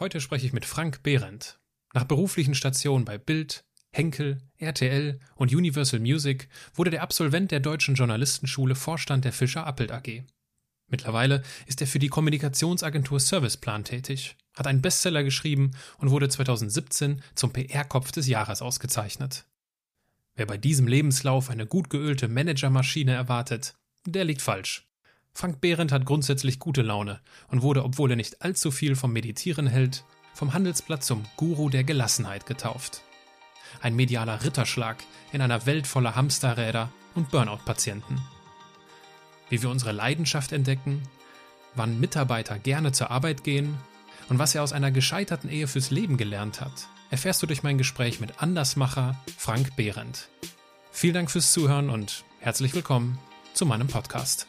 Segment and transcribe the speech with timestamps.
[0.00, 1.58] Heute spreche ich mit Frank Behrendt.
[1.92, 7.96] Nach beruflichen Stationen bei Bild, Henkel, RTL und Universal Music wurde der Absolvent der Deutschen
[7.96, 10.22] Journalistenschule Vorstand der Fischer Appelt AG.
[10.86, 17.20] Mittlerweile ist er für die Kommunikationsagentur Serviceplan tätig, hat einen Bestseller geschrieben und wurde 2017
[17.34, 19.46] zum PR-Kopf des Jahres ausgezeichnet.
[20.36, 23.74] Wer bei diesem Lebenslauf eine gut geölte Managermaschine erwartet,
[24.06, 24.87] der liegt falsch.
[25.38, 29.68] Frank Behrendt hat grundsätzlich gute Laune und wurde, obwohl er nicht allzu viel vom Meditieren
[29.68, 30.02] hält,
[30.34, 33.02] vom Handelsblatt zum Guru der Gelassenheit getauft.
[33.80, 34.96] Ein medialer Ritterschlag
[35.30, 38.20] in einer Welt voller Hamsterräder und Burnout-Patienten.
[39.48, 41.02] Wie wir unsere Leidenschaft entdecken,
[41.76, 43.76] wann Mitarbeiter gerne zur Arbeit gehen
[44.28, 47.78] und was er aus einer gescheiterten Ehe fürs Leben gelernt hat, erfährst du durch mein
[47.78, 50.30] Gespräch mit Andersmacher Frank Behrendt.
[50.90, 53.20] Vielen Dank fürs Zuhören und herzlich willkommen
[53.54, 54.48] zu meinem Podcast.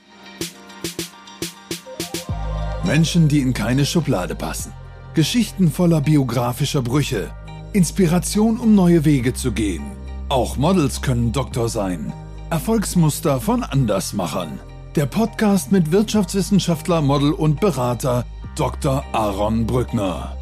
[2.83, 4.73] Menschen, die in keine Schublade passen.
[5.13, 7.31] Geschichten voller biografischer Brüche.
[7.71, 9.83] Inspiration, um neue Wege zu gehen.
[10.29, 12.11] Auch Models können Doktor sein.
[12.49, 14.59] Erfolgsmuster von Andersmachern.
[14.95, 19.03] Der Podcast mit Wirtschaftswissenschaftler, Model und Berater Dr.
[19.13, 20.38] Aaron Brückner.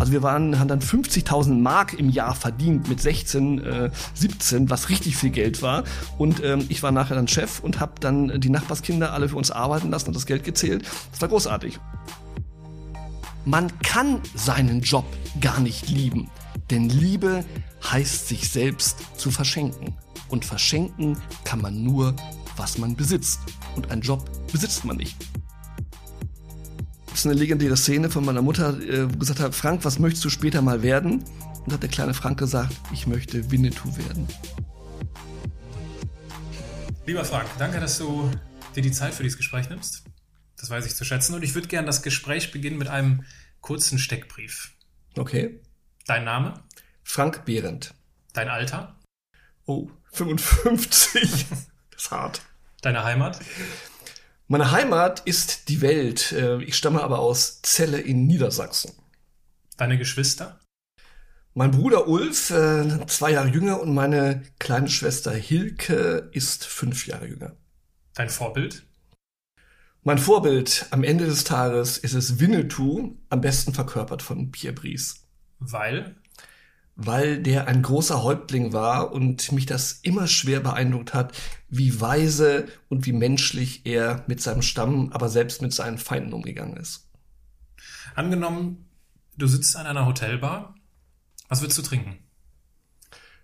[0.00, 4.88] Also wir waren, haben dann 50.000 Mark im Jahr verdient mit 16, äh, 17, was
[4.88, 5.84] richtig viel Geld war.
[6.16, 9.50] Und ähm, ich war nachher dann Chef und habe dann die Nachbarskinder alle für uns
[9.50, 10.86] arbeiten lassen und das Geld gezählt.
[11.10, 11.78] Das war großartig.
[13.44, 15.04] Man kann seinen Job
[15.38, 16.30] gar nicht lieben,
[16.70, 17.44] denn Liebe
[17.84, 19.94] heißt sich selbst zu verschenken.
[20.30, 22.16] Und verschenken kann man nur,
[22.56, 23.40] was man besitzt.
[23.76, 25.16] Und einen Job besitzt man nicht
[27.14, 30.30] ist eine legendäre Szene von meiner Mutter, äh, wo gesagt hat, Frank, was möchtest du
[30.30, 31.24] später mal werden?
[31.64, 34.26] Und hat der kleine Frank gesagt, ich möchte Winnetou werden.
[37.06, 38.30] Lieber Frank, danke, dass du
[38.74, 40.04] dir die Zeit für dieses Gespräch nimmst.
[40.56, 41.34] Das weiß ich zu schätzen.
[41.34, 43.24] Und ich würde gerne das Gespräch beginnen mit einem
[43.60, 44.72] kurzen Steckbrief.
[45.16, 45.60] Okay.
[46.06, 46.54] Dein Name?
[47.02, 47.94] Frank Behrendt.
[48.32, 48.96] Dein Alter?
[49.66, 51.46] Oh, 55.
[51.90, 52.42] das ist hart.
[52.82, 53.40] Deine Heimat?
[54.52, 56.32] Meine Heimat ist die Welt.
[56.32, 58.90] Äh, ich stamme aber aus Celle in Niedersachsen.
[59.76, 60.58] Deine Geschwister?
[61.54, 67.28] Mein Bruder Ulf, äh, zwei Jahre jünger, und meine kleine Schwester Hilke ist fünf Jahre
[67.28, 67.52] jünger.
[68.14, 68.82] Dein Vorbild?
[70.02, 75.28] Mein Vorbild am Ende des Tages ist es Winnetou, am besten verkörpert von Pierre Brice.
[75.60, 76.16] Weil?
[77.02, 81.32] weil der ein großer Häuptling war und mich das immer schwer beeindruckt hat,
[81.70, 86.76] wie weise und wie menschlich er mit seinem Stamm, aber selbst mit seinen Feinden umgegangen
[86.76, 87.08] ist.
[88.14, 88.88] Angenommen,
[89.36, 90.74] du sitzt an einer Hotelbar,
[91.48, 92.18] was willst du trinken?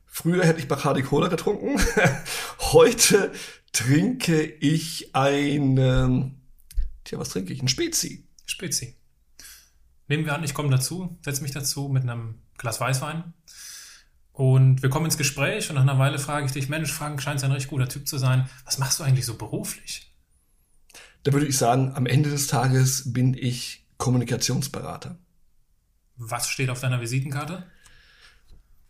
[0.05, 1.81] Früher hätte ich Bacardi Cola getrunken.
[2.59, 3.33] Heute
[3.73, 6.41] trinke ich ein,
[7.05, 7.63] tja, was trinke ich?
[7.63, 8.27] Ein Spezi.
[8.47, 8.97] Spezi.
[10.09, 13.35] Nehmen wir an, ich komme dazu, setze mich dazu mit einem Glas Weißwein.
[14.37, 17.43] Und wir kommen ins Gespräch und nach einer Weile frage ich dich, Mensch, Frank, scheint
[17.43, 18.51] ein richtig guter Typ zu sein.
[18.67, 20.13] Was machst du eigentlich so beruflich?
[21.23, 25.17] Da würde ich sagen, am Ende des Tages bin ich Kommunikationsberater.
[26.17, 27.65] Was steht auf deiner Visitenkarte?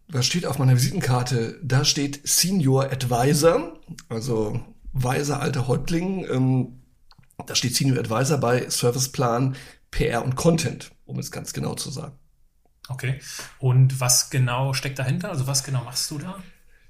[0.08, 1.60] Was steht auf meiner Visitenkarte?
[1.62, 4.60] Da steht Senior Advisor, also
[4.92, 6.26] weiser alter Häuptling.
[6.28, 6.82] Ähm,
[7.46, 9.54] da steht Senior Advisor bei Serviceplan,
[9.92, 12.18] PR und Content, um es ganz genau zu sagen.
[12.88, 13.20] Okay.
[13.58, 15.30] Und was genau steckt dahinter?
[15.30, 16.36] Also was genau machst du da?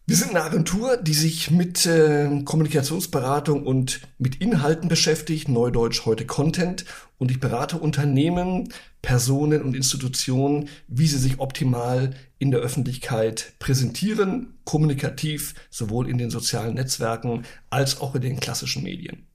[0.08, 6.24] Wir sind eine Agentur, die sich mit äh, Kommunikationsberatung und mit Inhalten beschäftigt, Neudeutsch heute
[6.24, 6.84] Content.
[7.18, 14.54] Und ich berate Unternehmen, Personen und Institutionen, wie sie sich optimal in der Öffentlichkeit präsentieren,
[14.64, 19.26] kommunikativ, sowohl in den sozialen Netzwerken als auch in den klassischen Medien.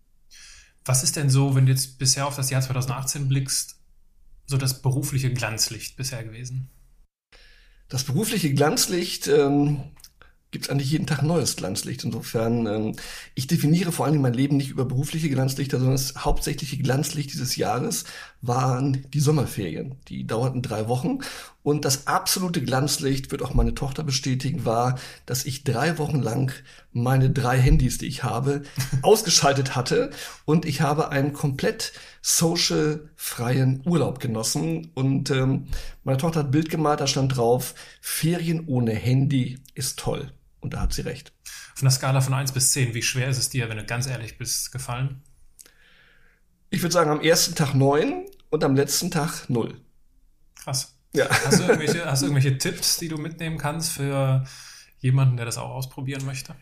[0.86, 3.81] Was ist denn so, wenn du jetzt bisher auf das Jahr 2018 blickst,
[4.51, 6.69] so das berufliche Glanzlicht bisher gewesen?
[7.89, 9.84] Das berufliche Glanzlicht ähm,
[10.51, 12.03] gibt es eigentlich jeden Tag neues Glanzlicht.
[12.03, 12.95] Insofern, ähm,
[13.34, 17.56] ich definiere vor allem mein Leben nicht über berufliche Glanzlichter, sondern das hauptsächliche Glanzlicht dieses
[17.56, 18.03] Jahres
[18.41, 19.95] waren die Sommerferien.
[20.07, 21.19] Die dauerten drei Wochen.
[21.63, 26.51] Und das absolute Glanzlicht, wird auch meine Tochter bestätigen, war, dass ich drei Wochen lang
[26.92, 28.63] meine drei Handys, die ich habe,
[29.04, 30.10] ausgeschaltet hatte.
[30.45, 34.92] Und ich habe einen komplett social-freien Urlaub genossen.
[34.95, 35.68] Und ähm,
[36.04, 40.31] meine Tochter hat ein Bild gemalt, da stand drauf, Ferien ohne Handy ist toll.
[40.60, 41.31] Und da hat sie recht.
[41.75, 44.07] Von der Skala von 1 bis 10, wie schwer ist es dir, wenn du ganz
[44.07, 45.21] ehrlich bist, gefallen?
[46.73, 49.75] Ich würde sagen, am ersten Tag 9 und am letzten Tag 0.
[50.56, 50.95] Krass.
[51.13, 51.27] Ja.
[51.29, 54.45] Hast du, irgendwelche, hast du irgendwelche Tipps, die du mitnehmen kannst für
[55.00, 56.56] jemanden, der das auch ausprobieren möchte?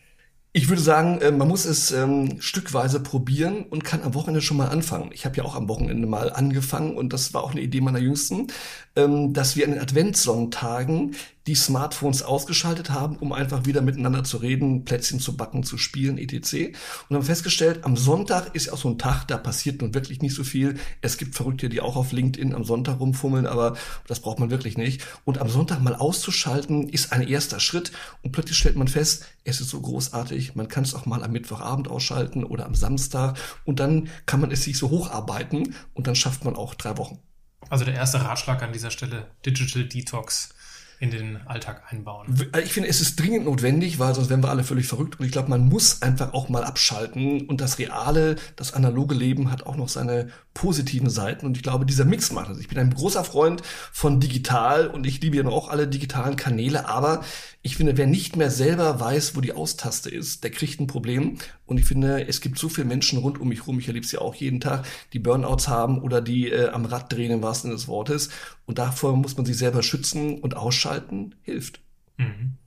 [0.51, 4.57] Ich würde sagen, äh, man muss es ähm, stückweise probieren und kann am Wochenende schon
[4.57, 5.11] mal anfangen.
[5.13, 8.00] Ich habe ja auch am Wochenende mal angefangen und das war auch eine Idee meiner
[8.00, 8.47] Jüngsten,
[8.95, 11.15] ähm, dass wir an den Adventssonntagen
[11.50, 16.19] die Smartphones ausgeschaltet haben, um einfach wieder miteinander zu reden, Plätzchen zu backen, zu spielen,
[16.19, 16.78] etc.
[17.10, 20.36] Und haben festgestellt, am Sonntag ist auch so ein Tag, da passiert nun wirklich nicht
[20.36, 20.78] so viel.
[21.01, 23.75] Es gibt Verrückte, die auch auf LinkedIn am Sonntag rumfummeln, aber
[24.06, 25.04] das braucht man wirklich nicht.
[25.25, 27.94] Und am Sonntag mal auszuschalten, ist ein erster Schritt.
[28.22, 30.54] Und plötzlich stellt man fest, es ist so großartig.
[30.54, 33.40] Man kann es auch mal am Mittwochabend ausschalten oder am Samstag.
[33.66, 37.18] Und dann kann man es sich so hocharbeiten und dann schafft man auch drei Wochen.
[37.72, 40.50] Also der erste Ratschlag an dieser Stelle, Digital Detox
[41.00, 42.50] in den Alltag einbauen.
[42.54, 45.19] Äh, ich finde, es ist dringend notwendig, weil sonst wären wir alle völlig verrückt.
[45.19, 47.48] Und ich glaube, man muss einfach auch mal abschalten.
[47.48, 51.46] Und das reale, das analoge Leben hat auch noch seine positiven Seiten.
[51.46, 52.60] Und ich glaube, dieser Mix macht es.
[52.60, 53.62] Ich bin ein großer Freund
[53.94, 56.90] von digital und ich liebe ja auch alle digitalen Kanäle.
[56.90, 57.24] Aber
[57.62, 61.38] ich finde, wer nicht mehr selber weiß, wo die Austaste ist, der kriegt ein Problem.
[61.66, 64.12] Und ich finde, es gibt so viele Menschen rund um mich rum, ich erlebe es
[64.12, 67.69] ja auch jeden Tag, die Burnouts haben oder die äh, am Rad drehen im wahrsten
[67.69, 68.30] Sinne des Wortes.
[68.66, 70.88] Und davor muss man sich selber schützen und ausschalten,
[71.41, 71.81] hilft.
[72.18, 72.57] Mhm.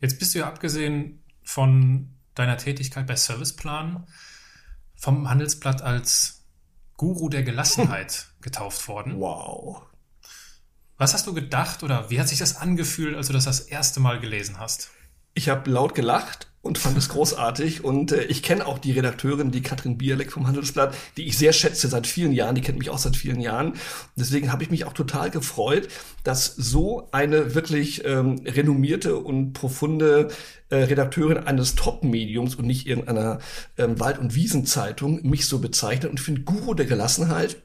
[0.00, 4.06] Jetzt bist du ja abgesehen von deiner Tätigkeit bei Serviceplan
[4.96, 6.44] vom Handelsblatt als
[6.96, 9.18] Guru der Gelassenheit getauft worden.
[9.18, 9.82] Wow.
[10.96, 14.00] Was hast du gedacht oder wie hat sich das angefühlt, als du das das erste
[14.00, 14.90] Mal gelesen hast?
[15.34, 17.84] Ich habe laut gelacht und fand es großartig.
[17.84, 21.52] Und äh, ich kenne auch die Redakteurin, die Katrin Bierleck vom Handelsblatt, die ich sehr
[21.52, 22.54] schätze seit vielen Jahren.
[22.54, 23.74] Die kennt mich auch seit vielen Jahren.
[24.16, 25.88] Deswegen habe ich mich auch total gefreut,
[26.24, 30.28] dass so eine wirklich ähm, renommierte und profunde
[30.70, 33.40] äh, Redakteurin eines Top-Mediums und nicht irgendeiner
[33.76, 37.58] ähm, Wald- und Wiesenzeitung mich so bezeichnet und finde Guru der Gelassenheit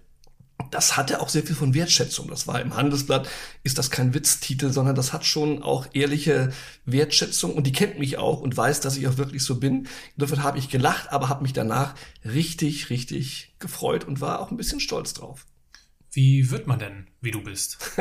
[0.72, 2.28] das hatte auch sehr viel von Wertschätzung.
[2.28, 3.28] Das war im Handelsblatt,
[3.64, 6.52] ist das kein Witztitel, sondern das hat schon auch ehrliche
[6.86, 9.88] Wertschätzung und die kennt mich auch und weiß, dass ich auch wirklich so bin.
[10.16, 11.96] Insofern habe ich gelacht, aber habe mich danach
[12.26, 15.46] richtig, richtig gefreut und war auch ein bisschen stolz drauf.
[16.12, 17.78] Wie wird man denn, wie du bist?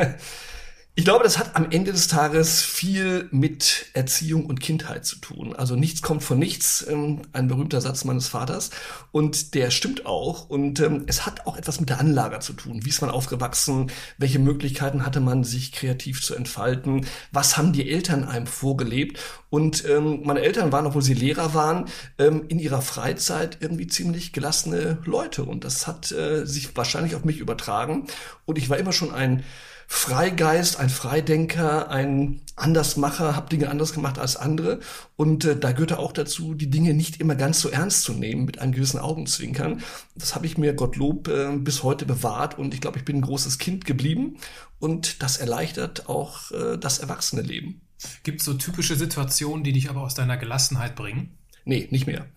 [0.99, 5.55] Ich glaube, das hat am Ende des Tages viel mit Erziehung und Kindheit zu tun.
[5.55, 8.69] Also nichts kommt von nichts, ähm, ein berühmter Satz meines Vaters.
[9.13, 10.49] Und der stimmt auch.
[10.49, 12.81] Und ähm, es hat auch etwas mit der Anlage zu tun.
[12.83, 13.89] Wie ist man aufgewachsen?
[14.17, 17.05] Welche Möglichkeiten hatte man, sich kreativ zu entfalten?
[17.31, 19.21] Was haben die Eltern einem vorgelebt?
[19.49, 21.85] Und ähm, meine Eltern waren, obwohl sie Lehrer waren,
[22.17, 25.43] ähm, in ihrer Freizeit irgendwie ziemlich gelassene Leute.
[25.43, 28.07] Und das hat äh, sich wahrscheinlich auf mich übertragen.
[28.43, 29.45] Und ich war immer schon ein
[29.91, 34.81] Freigeist, ein Freidenker, ein Andersmacher, habe Dinge anders gemacht als andere.
[35.15, 38.45] Und äh, da gehörte auch dazu, die Dinge nicht immer ganz so ernst zu nehmen,
[38.45, 39.81] mit einem gewissen Augenzwinkern.
[40.15, 42.59] Das habe ich mir, Gottlob, äh, bis heute bewahrt.
[42.59, 44.37] Und ich glaube, ich bin ein großes Kind geblieben.
[44.77, 47.81] Und das erleichtert auch äh, das Erwachsene-Leben.
[48.21, 51.35] Gibt es so typische Situationen, die dich aber aus deiner Gelassenheit bringen?
[51.65, 52.27] Nee, nicht mehr.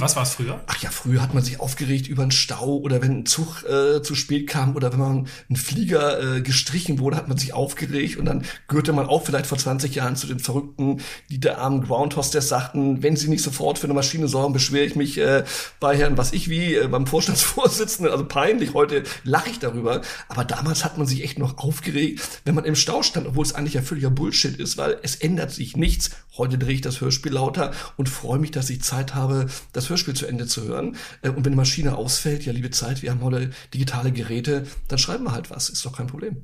[0.00, 0.60] was war's früher?
[0.66, 4.02] Ach ja, früher hat man sich aufgeregt über einen Stau oder wenn ein Zug äh,
[4.02, 8.16] zu spät kam oder wenn man ein Flieger äh, gestrichen wurde, hat man sich aufgeregt
[8.16, 11.00] und dann gehörte man auch vielleicht vor 20 Jahren zu den Verrückten,
[11.30, 14.96] die der armen Groundhostess sagten, wenn sie nicht sofort für eine Maschine sorgen, beschwere ich
[14.96, 15.44] mich äh,
[15.80, 20.44] bei Herrn was ich wie, äh, beim Vorstandsvorsitzenden, also peinlich, heute lache ich darüber, aber
[20.44, 23.74] damals hat man sich echt noch aufgeregt, wenn man im Stau stand, obwohl es eigentlich
[23.74, 26.10] ja völliger Bullshit ist, weil es ändert sich nichts.
[26.36, 29.37] Heute drehe ich das Hörspiel lauter und freue mich, dass ich Zeit habe,
[29.72, 30.96] das Hörspiel zu Ende zu hören.
[31.22, 34.98] Äh, und wenn die Maschine ausfällt, ja, liebe Zeit, wir haben heute digitale Geräte, dann
[34.98, 36.42] schreiben wir halt was, ist doch kein Problem.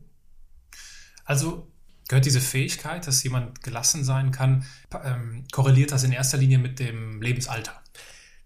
[1.25, 1.71] Also
[2.09, 4.65] gehört diese Fähigkeit, dass jemand gelassen sein kann,
[5.05, 7.81] ähm, korreliert das in erster Linie mit dem Lebensalter?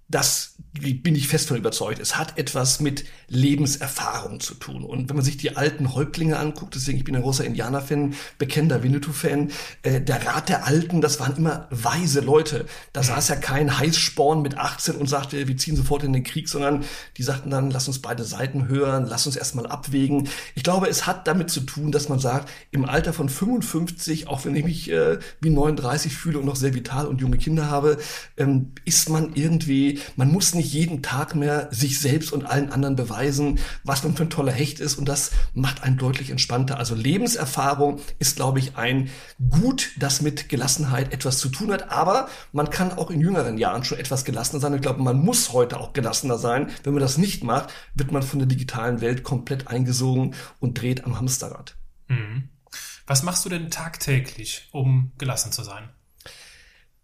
[0.09, 1.99] Das bin ich fest von überzeugt.
[1.99, 4.85] Es hat etwas mit Lebenserfahrung zu tun.
[4.85, 8.83] Und wenn man sich die alten Häuptlinge anguckt, deswegen ich bin ein großer Indianer-Fan, bekennender
[8.83, 9.51] Winnetou-Fan,
[9.83, 12.67] äh, der Rat der Alten, das waren immer weise Leute.
[12.93, 16.49] Da saß ja kein Heißsporn mit 18 und sagte, wir ziehen sofort in den Krieg,
[16.49, 16.85] sondern
[17.17, 20.29] die sagten dann, lass uns beide Seiten hören, lass uns erstmal abwägen.
[20.55, 24.45] Ich glaube, es hat damit zu tun, dass man sagt, im Alter von 55, auch
[24.45, 27.99] wenn ich mich äh, wie 39 fühle und noch sehr vital und junge Kinder habe,
[28.37, 32.97] ähm, ist man irgendwie man muss nicht jeden Tag mehr sich selbst und allen anderen
[32.97, 36.79] beweisen, was man für ein toller Hecht ist und das macht einen deutlich entspannter.
[36.79, 39.11] Also Lebenserfahrung ist, glaube ich, ein
[39.51, 43.85] Gut, das mit Gelassenheit etwas zu tun hat, aber man kann auch in jüngeren Jahren
[43.85, 44.75] schon etwas gelassener sein.
[44.75, 46.71] Ich glaube, man muss heute auch gelassener sein.
[46.83, 51.05] Wenn man das nicht macht, wird man von der digitalen Welt komplett eingesogen und dreht
[51.05, 51.77] am Hamsterrad.
[52.09, 52.49] Mhm.
[53.07, 55.89] Was machst du denn tagtäglich, um gelassen zu sein?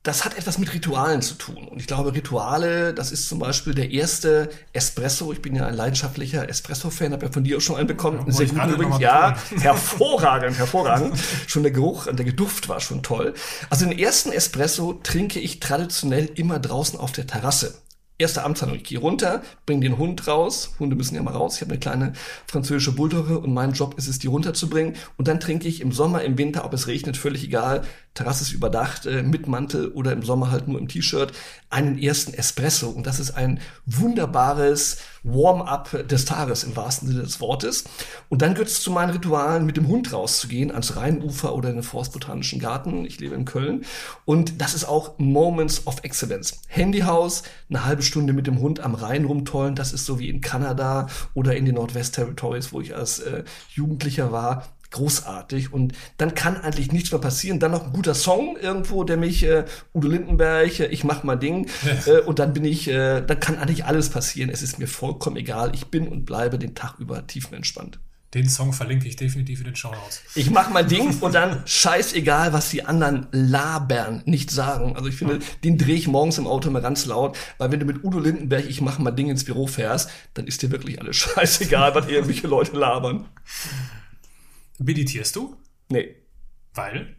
[0.05, 1.67] Das hat etwas mit Ritualen zu tun.
[1.67, 5.33] Und ich glaube, Rituale, das ist zum Beispiel der erste Espresso.
[5.33, 8.23] Ich bin ja ein leidenschaftlicher Espresso-Fan, habe ja von dir auch schon einen bekommen.
[8.27, 8.99] Ja, Sehr gut übrigens.
[8.99, 11.19] Ja, hervorragend, hervorragend.
[11.47, 13.33] schon der Geruch, der Geduft war schon toll.
[13.71, 17.75] Also den ersten Espresso trinke ich traditionell immer draußen auf der Terrasse
[18.19, 18.79] erste Amtshandlung.
[18.79, 20.75] Ich gehe runter, bringe den Hund raus.
[20.79, 21.57] Hunde müssen ja mal raus.
[21.57, 22.13] Ich habe eine kleine
[22.47, 24.95] französische Bulldogge und mein Job ist es, die runterzubringen.
[25.17, 27.83] Und dann trinke ich im Sommer, im Winter, ob es regnet, völlig egal.
[28.15, 31.33] Terrasse ist überdacht, äh, mit Mantel oder im Sommer halt nur im T-Shirt,
[31.69, 32.89] einen ersten Espresso.
[32.89, 37.85] Und das ist ein wunderbares Warm-up des Tages im wahrsten Sinne des Wortes.
[38.29, 41.77] Und dann gehört es zu meinen Ritualen, mit dem Hund rauszugehen, ans Rheinufer oder in
[41.77, 43.05] den Forstbotanischen Garten.
[43.05, 43.85] Ich lebe in Köln.
[44.25, 46.61] Und das ist auch Moments of Excellence.
[46.69, 49.75] Handyhaus, eine halbe Stunde mit dem Hund am Rhein rumtollen.
[49.75, 53.45] Das ist so wie in Kanada oder in den Nordwest Territories, wo ich als äh,
[53.75, 57.59] Jugendlicher war großartig und dann kann eigentlich nichts mehr passieren.
[57.59, 61.37] Dann noch ein guter Song irgendwo, der mich äh, Udo Lindenberg, äh, ich mach mal
[61.37, 61.69] Ding
[62.07, 64.51] äh, und dann bin ich, äh, dann kann eigentlich alles passieren.
[64.51, 65.73] Es ist mir vollkommen egal.
[65.75, 67.99] Ich bin und bleibe den Tag über tiefenentspannt.
[68.35, 70.23] Den Song verlinke ich definitiv in den Show Notes.
[70.35, 74.97] Ich mach mein Ding und dann scheißegal, was die anderen labern, nicht sagen.
[74.97, 77.87] Also ich finde, den drehe ich morgens im Auto mal ganz laut, weil wenn du
[77.87, 81.17] mit Udo Lindenberg, ich mach mein Ding ins Büro fährst, dann ist dir wirklich alles
[81.17, 83.29] scheißegal, was irgendwelche Leute labern.
[84.79, 85.57] Meditierst du?
[85.89, 86.17] Nee.
[86.75, 87.17] Weil?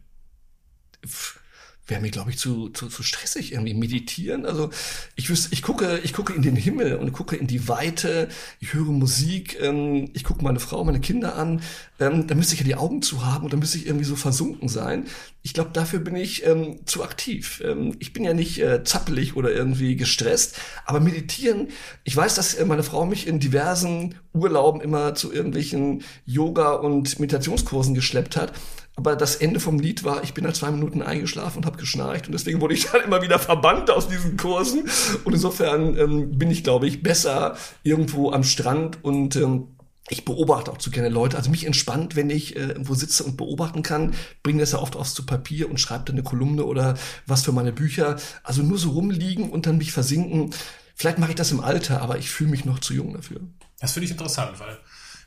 [1.87, 4.45] Wäre mir, glaube ich, zu, zu, zu stressig irgendwie meditieren.
[4.45, 4.69] Also
[5.15, 8.73] ich wüsste, ich gucke, ich gucke in den Himmel und gucke in die Weite, ich
[8.73, 11.61] höre Musik, ähm, ich gucke meine Frau, meine Kinder an.
[11.99, 14.15] Ähm, da müsste ich ja die Augen zu haben und da müsste ich irgendwie so
[14.15, 15.05] versunken sein.
[15.43, 17.61] Ich glaube, dafür bin ich ähm, zu aktiv.
[17.63, 21.67] Ähm, ich bin ja nicht äh, zappelig oder irgendwie gestresst, aber meditieren,
[22.03, 27.19] ich weiß, dass äh, meine Frau mich in diversen Urlauben immer zu irgendwelchen Yoga- und
[27.19, 28.53] Meditationskursen geschleppt hat.
[28.97, 32.27] Aber das Ende vom Lied war, ich bin nach zwei Minuten eingeschlafen und habe geschnarcht
[32.27, 34.89] und deswegen wurde ich dann immer wieder verbannt aus diesen Kursen.
[35.25, 39.75] Und insofern ähm, bin ich, glaube ich, besser irgendwo am Strand und ähm,
[40.09, 41.35] ich beobachte auch zu gerne Leute.
[41.35, 44.95] Also mich entspannt, wenn ich äh, irgendwo sitze und beobachten kann, bringe das ja oft
[44.95, 48.17] aufs zu Papier und schreibe dann eine Kolumne oder was für meine Bücher.
[48.43, 50.51] Also nur so rumliegen und dann mich versinken.
[50.95, 53.41] Vielleicht mache ich das im Alter, aber ich fühle mich noch zu jung dafür.
[53.79, 54.77] Das finde ich interessant, weil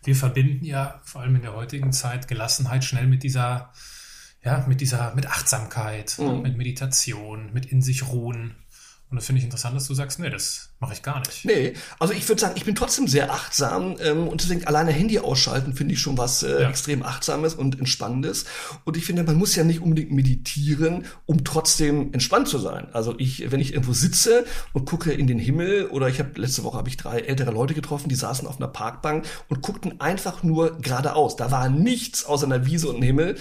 [0.04, 3.72] wir verbinden ja vor allem in der heutigen Zeit Gelassenheit schnell mit dieser,
[4.42, 6.42] ja, mit dieser, mit Achtsamkeit, mhm.
[6.42, 8.54] mit Meditation, mit in sich ruhen.
[9.10, 11.46] Und das finde ich interessant, dass du sagst, nee, das mache ich gar nicht.
[11.46, 15.18] Nee, also ich würde sagen, ich bin trotzdem sehr achtsam ähm, und deswegen alleine Handy
[15.18, 16.68] ausschalten finde ich schon was äh, ja.
[16.68, 18.44] extrem achtsames und entspannendes.
[18.84, 22.88] Und ich finde, man muss ja nicht unbedingt meditieren, um trotzdem entspannt zu sein.
[22.92, 26.62] Also ich, wenn ich irgendwo sitze und gucke in den Himmel oder ich habe letzte
[26.64, 30.42] Woche habe ich drei ältere Leute getroffen, die saßen auf einer Parkbank und guckten einfach
[30.42, 31.36] nur geradeaus.
[31.36, 33.36] Da war nichts außer einer Wiese und einem Himmel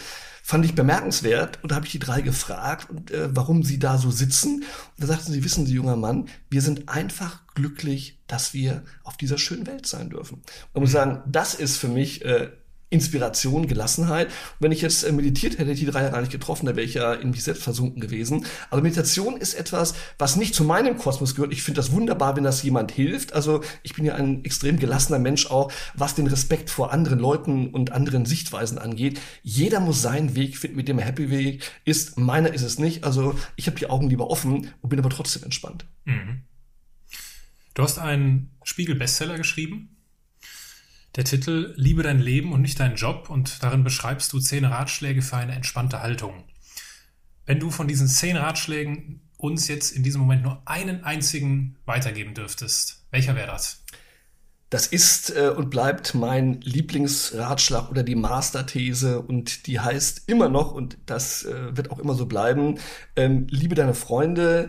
[0.47, 1.59] fand ich bemerkenswert.
[1.61, 4.59] Und da habe ich die drei gefragt, und, äh, warum sie da so sitzen.
[4.61, 9.17] Und da sagten sie, wissen Sie, junger Mann, wir sind einfach glücklich, dass wir auf
[9.17, 10.41] dieser schönen Welt sein dürfen.
[10.71, 12.49] Und muss sagen, das ist für mich äh,
[12.89, 14.27] Inspiration, Gelassenheit.
[14.27, 16.75] Und wenn ich jetzt äh, meditiert hätte, ich die drei ja gar nicht getroffen, da
[16.75, 18.45] wäre ich ja in mich selbst versunken gewesen.
[18.69, 21.51] Also Meditation ist etwas, was nicht zu meinem Kosmos gehört.
[21.51, 23.33] Ich finde das wunderbar, wenn das jemand hilft.
[23.33, 27.67] Also ich bin ja ein extrem gelassener Mensch auch, was den Respekt vor anderen Leuten
[27.71, 29.19] und anderen Sichtweisen angeht.
[29.43, 32.17] Jeder muss seinen Weg finden, mit dem er happy Weg ist.
[32.17, 33.03] Meiner ist es nicht.
[33.03, 35.85] Also ich habe die Augen lieber offen und bin aber trotzdem entspannt.
[36.05, 36.43] Mhm.
[37.73, 39.96] Du hast einen Spiegel-Bestseller geschrieben
[41.17, 45.23] der Titel Liebe dein Leben und nicht deinen Job und darin beschreibst du zehn Ratschläge
[45.23, 46.43] für eine entspannte Haltung.
[47.45, 52.35] Wenn du von diesen zehn Ratschlägen uns jetzt in diesem Moment nur einen einzigen weitergeben
[52.35, 53.83] dürftest, welcher wäre das?
[54.69, 60.73] Das ist äh, und bleibt mein Lieblingsratschlag oder die Masterthese und die heißt immer noch
[60.73, 62.77] und das äh, wird auch immer so bleiben,
[63.15, 64.67] ähm, liebe deine Freunde,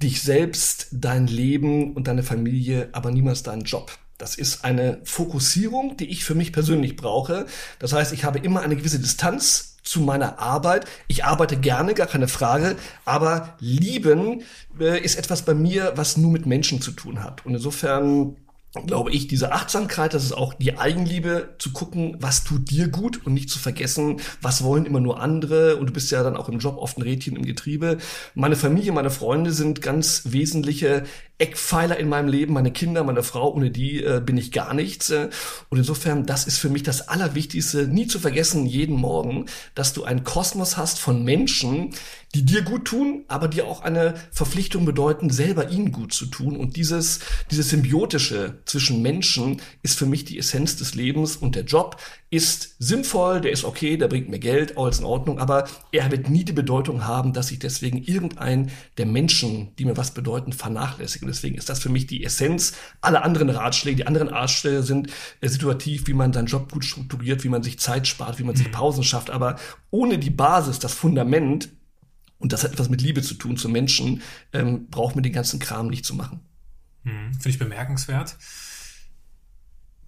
[0.00, 3.98] dich selbst, dein Leben und deine Familie, aber niemals deinen Job.
[4.18, 7.46] Das ist eine Fokussierung, die ich für mich persönlich brauche.
[7.78, 10.86] Das heißt, ich habe immer eine gewisse Distanz zu meiner Arbeit.
[11.06, 14.42] Ich arbeite gerne, gar keine Frage, aber lieben
[14.78, 17.46] äh, ist etwas bei mir, was nur mit Menschen zu tun hat.
[17.46, 18.36] Und insofern
[18.86, 23.24] glaube ich, diese Achtsamkeit, das ist auch die Eigenliebe, zu gucken, was tut dir gut
[23.24, 25.76] und nicht zu vergessen, was wollen immer nur andere.
[25.76, 27.98] Und du bist ja dann auch im Job oft ein Rädchen im Getriebe.
[28.34, 31.04] Meine Familie, meine Freunde sind ganz wesentliche
[31.38, 35.10] Eckpfeiler in meinem Leben, meine Kinder, meine Frau, ohne die äh, bin ich gar nichts.
[35.10, 35.30] Äh.
[35.68, 40.04] Und insofern, das ist für mich das Allerwichtigste, nie zu vergessen, jeden Morgen, dass du
[40.04, 41.94] einen Kosmos hast von Menschen,
[42.34, 46.56] die dir gut tun, aber dir auch eine Verpflichtung bedeuten, selber ihnen gut zu tun.
[46.56, 51.64] Und dieses, dieses Symbiotische zwischen Menschen ist für mich die Essenz des Lebens und der
[51.64, 51.96] Job
[52.30, 56.28] ist sinnvoll, der ist okay, der bringt mir Geld, alles in Ordnung, aber er wird
[56.28, 61.24] nie die Bedeutung haben, dass ich deswegen irgendeinen der Menschen, die mir was bedeuten, vernachlässige.
[61.24, 62.74] Und deswegen ist das für mich die Essenz.
[63.00, 65.08] Alle anderen Ratschläge, die anderen Ratschläge sind
[65.40, 68.56] äh, situativ, wie man seinen Job gut strukturiert, wie man sich Zeit spart, wie man
[68.56, 68.72] sich mhm.
[68.72, 69.30] Pausen schafft.
[69.30, 69.56] Aber
[69.90, 71.70] ohne die Basis, das Fundament,
[72.38, 74.20] und das hat etwas mit Liebe zu tun zu Menschen,
[74.52, 76.40] ähm, braucht man den ganzen Kram nicht zu machen.
[77.04, 77.32] Mhm.
[77.32, 78.36] Finde ich bemerkenswert.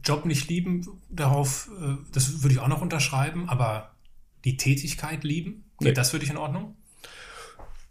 [0.05, 3.95] Job nicht lieben, darauf, äh, das würde ich auch noch unterschreiben, aber
[4.45, 5.93] die Tätigkeit lieben, nee.
[5.93, 6.77] das für dich in Ordnung?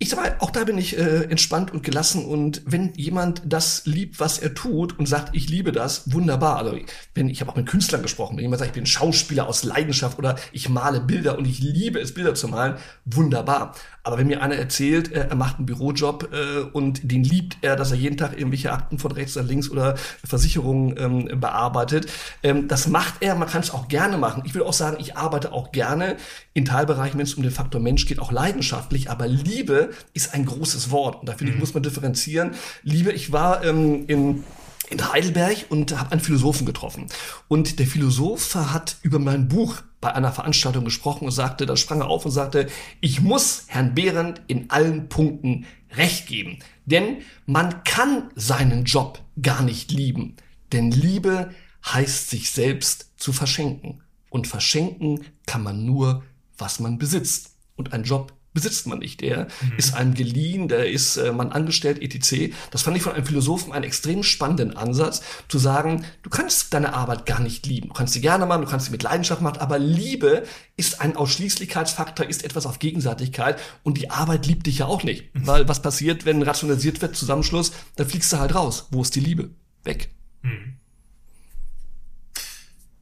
[0.02, 3.86] Ich sag mal, auch da bin ich äh, entspannt und gelassen und wenn jemand das
[3.86, 6.56] liebt, was er tut und sagt, ich liebe das, wunderbar.
[6.56, 6.78] Also
[7.16, 10.18] wenn ich habe auch mit Künstlern gesprochen, wenn jemand sagt, ich bin Schauspieler aus Leidenschaft
[10.18, 13.76] oder ich male Bilder und ich liebe es, Bilder zu malen, wunderbar.
[14.04, 17.76] Aber wenn mir einer erzählt, äh, er macht einen Bürojob äh, und den liebt er,
[17.76, 22.08] dass er jeden Tag irgendwelche Akten von rechts nach links oder Versicherungen ähm, bearbeitet,
[22.42, 24.44] ähm, das macht er, man kann es auch gerne machen.
[24.46, 26.16] Ich will auch sagen, ich arbeite auch gerne
[26.54, 30.46] in Teilbereichen, wenn es um den Faktor Mensch geht, auch leidenschaftlich, aber Liebe ist ein
[30.46, 31.62] großes Wort und da finde ich, mhm.
[31.62, 32.52] muss man differenzieren.
[32.84, 34.44] Liebe, ich war ähm, in
[34.90, 37.08] in Heidelberg und habe einen Philosophen getroffen.
[37.48, 42.02] Und der Philosoph hat über mein Buch bei einer Veranstaltung gesprochen und sagte, da sprang
[42.02, 42.68] er auf und sagte,
[43.02, 45.66] ich muss Herrn Behrendt in allen Punkten
[45.96, 46.60] Recht geben.
[46.86, 50.36] Denn man kann seinen Job gar nicht lieben.
[50.72, 51.52] Denn Liebe
[51.86, 54.02] heißt sich selbst zu verschenken.
[54.30, 56.24] Und verschenken kann man nur,
[56.58, 57.56] was man besitzt.
[57.76, 59.22] Und ein Job besitzt man nicht.
[59.22, 59.78] Der mhm.
[59.78, 62.54] ist einem geliehen, der ist äh, man angestellt, etc.
[62.72, 66.94] Das fand ich von einem Philosophen einen extrem spannenden Ansatz, zu sagen, du kannst deine
[66.94, 67.90] Arbeit gar nicht lieben.
[67.90, 70.44] Du kannst sie gerne machen, du kannst sie mit Leidenschaft machen, aber Liebe
[70.78, 75.34] ist ein Ausschließlichkeitsfaktor, ist etwas auf Gegenseitigkeit und die Arbeit liebt dich ja auch nicht.
[75.36, 75.48] Mhm.
[75.48, 78.88] Weil was passiert, wenn rationalisiert wird, Zusammenschluss, dann fliegst du halt raus.
[78.92, 79.52] Wo ist die Liebe?
[79.84, 80.10] Weg.
[80.42, 80.76] Mhm.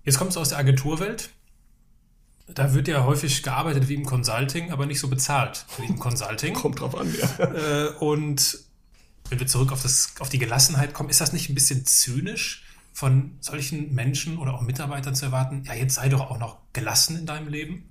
[0.03, 1.31] Jetzt kommst du aus der Agenturwelt.
[2.47, 6.53] Da wird ja häufig gearbeitet wie im Consulting, aber nicht so bezahlt wie im Consulting.
[6.55, 7.45] Kommt drauf an, ja.
[7.45, 8.59] Äh, und
[9.29, 12.63] wenn wir zurück auf, das, auf die Gelassenheit kommen, ist das nicht ein bisschen zynisch
[12.93, 17.17] von solchen Menschen oder auch Mitarbeitern zu erwarten, ja, jetzt sei doch auch noch gelassen
[17.17, 17.83] in deinem Leben?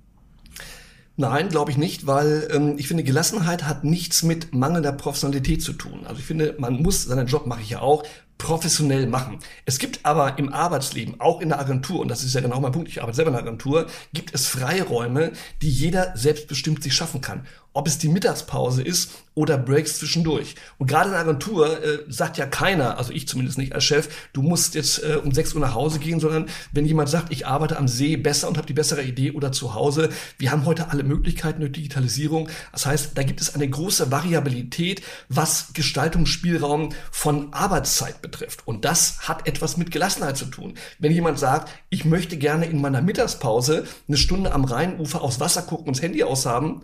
[1.15, 5.73] Nein, glaube ich nicht, weil ähm, ich finde, Gelassenheit hat nichts mit mangelnder Professionalität zu
[5.73, 6.05] tun.
[6.05, 8.03] Also ich finde, man muss seinen Job, mache ich ja auch,
[8.37, 9.39] professionell machen.
[9.65, 12.71] Es gibt aber im Arbeitsleben, auch in der Agentur, und das ist ja genau mein
[12.71, 17.21] Punkt, ich arbeite selber in der Agentur, gibt es Freiräume, die jeder selbstbestimmt sich schaffen
[17.21, 17.45] kann
[17.77, 20.55] ob es die Mittagspause ist oder Breaks zwischendurch.
[20.79, 24.09] Und gerade in der Agentur äh, sagt ja keiner, also ich zumindest nicht als Chef,
[24.33, 27.45] du musst jetzt äh, um 6 Uhr nach Hause gehen, sondern wenn jemand sagt, ich
[27.45, 30.09] arbeite am See besser und habe die bessere Idee oder zu Hause,
[30.39, 32.49] wir haben heute alle Möglichkeiten durch Digitalisierung.
[32.71, 38.23] Das heißt, da gibt es eine große Variabilität, was Gestaltungsspielraum von Arbeitszeit.
[38.65, 40.75] Und das hat etwas mit Gelassenheit zu tun.
[40.99, 45.61] Wenn jemand sagt, ich möchte gerne in meiner Mittagspause eine Stunde am Rheinufer aufs Wasser
[45.61, 46.83] gucken und das Handy aushaben,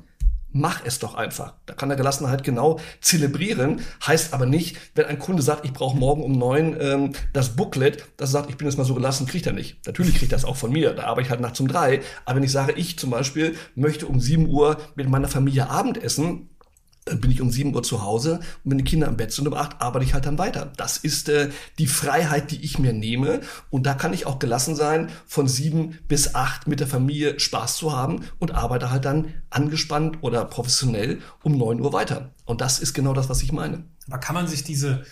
[0.54, 1.56] mach es doch einfach.
[1.66, 3.82] Da kann der Gelassenheit genau zelebrieren.
[4.06, 8.06] Heißt aber nicht, wenn ein Kunde sagt, ich brauche morgen um neun ähm, das Booklet,
[8.18, 9.86] das sagt, ich bin jetzt mal so gelassen, kriegt er nicht.
[9.86, 10.94] Natürlich kriegt er das auch von mir.
[10.94, 12.02] Da arbeite ich halt nachts um drei.
[12.26, 16.50] Aber wenn ich sage, ich zum Beispiel möchte um sieben Uhr mit meiner Familie Abendessen,
[17.06, 19.48] dann bin ich um sieben Uhr zu Hause und wenn die Kinder im Bett sind
[19.48, 20.72] um acht, arbeite ich halt dann weiter.
[20.78, 23.42] Das ist äh, die Freiheit, die ich mir nehme.
[23.70, 27.78] Und da kann ich auch gelassen sein, von sieben bis acht mit der Familie Spaß
[27.78, 32.34] zu haben und arbeite halt dann angespannt oder professionell um neun Uhr weiter.
[32.46, 33.84] Und das ist genau das, was ich meine.
[34.08, 35.06] Aber kann man sich diese,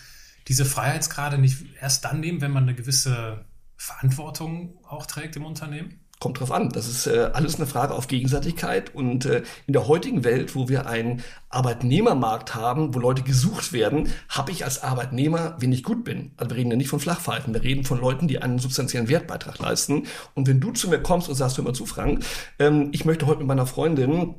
[0.48, 3.44] diese Freiheitsgrade nicht erst dann nehmen, wenn man eine gewisse
[3.76, 6.01] Verantwortung auch trägt im Unternehmen?
[6.22, 6.68] Kommt drauf an.
[6.68, 8.94] Das ist äh, alles eine Frage auf Gegenseitigkeit.
[8.94, 14.08] Und äh, in der heutigen Welt, wo wir einen Arbeitnehmermarkt haben, wo Leute gesucht werden,
[14.28, 17.52] habe ich als Arbeitnehmer, wenn ich gut bin, also wir reden ja nicht von Flachpfeifen,
[17.52, 20.06] wir reden von Leuten, die einen substanziellen Wertbeitrag leisten.
[20.34, 22.24] Und wenn du zu mir kommst und sagst, hör mal zu, Frank,
[22.60, 24.36] ähm, ich möchte heute mit meiner Freundin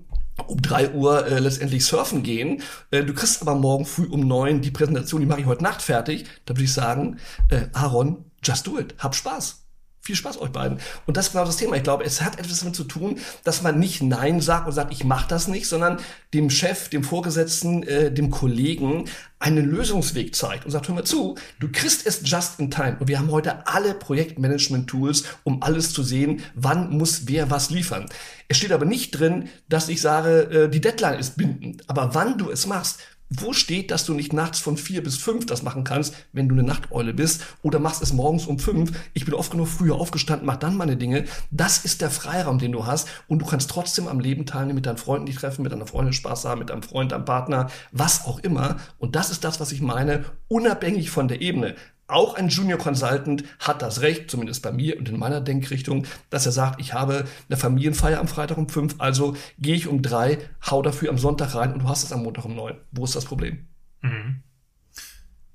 [0.48, 2.62] um drei Uhr äh, letztendlich surfen gehen.
[2.92, 5.82] Äh, du kriegst aber morgen früh um neun die Präsentation, die mache ich heute Nacht
[5.82, 6.28] fertig.
[6.46, 7.18] Da würde ich sagen,
[7.50, 9.63] äh, Aaron, just do it, hab Spaß.
[10.06, 10.80] Viel Spaß euch beiden.
[11.06, 11.78] Und das ist genau das Thema.
[11.78, 14.92] Ich glaube, es hat etwas damit zu tun, dass man nicht Nein sagt und sagt,
[14.92, 15.98] ich mache das nicht, sondern
[16.34, 19.06] dem Chef, dem Vorgesetzten, äh, dem Kollegen
[19.40, 22.98] einen Lösungsweg zeigt und sagt, hör mal zu, du kriegst es just in time.
[23.00, 28.06] Und wir haben heute alle Projektmanagement-Tools, um alles zu sehen, wann muss wer was liefern.
[28.50, 31.90] Es steht aber nicht drin, dass ich sage, äh, die Deadline ist bindend.
[31.90, 33.00] Aber wann du es machst,
[33.40, 36.56] wo steht, dass du nicht nachts von vier bis fünf das machen kannst, wenn du
[36.56, 38.92] eine Nachteule bist, oder machst es morgens um fünf?
[39.14, 41.26] Ich bin oft genug früher aufgestanden, mach dann meine Dinge.
[41.52, 44.86] Das ist der Freiraum, den du hast, und du kannst trotzdem am Leben teilnehmen, mit
[44.86, 48.26] deinen Freunden dich treffen, mit deiner Freundin Spaß haben, mit deinem Freund, deinem Partner, was
[48.26, 48.78] auch immer.
[49.00, 51.76] Und das ist das, was ich meine, unabhängig von der Ebene.
[52.08, 56.46] Auch ein Junior Consultant hat das Recht, zumindest bei mir und in meiner Denkrichtung, dass
[56.46, 60.38] er sagt, ich habe eine Familienfeier am Freitag um fünf, also gehe ich um drei,
[60.70, 62.78] hau dafür am Sonntag rein und du hast es am Montag um neun.
[62.92, 63.68] Wo ist das Problem?
[64.02, 64.44] Mhm.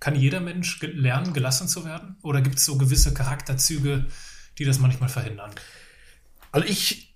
[0.00, 2.16] Kann jeder Mensch lernen, gelassen zu werden?
[2.22, 4.06] Oder gibt es so gewisse Charakterzüge,
[4.56, 5.50] die das manchmal verhindern?
[6.50, 7.07] Also ich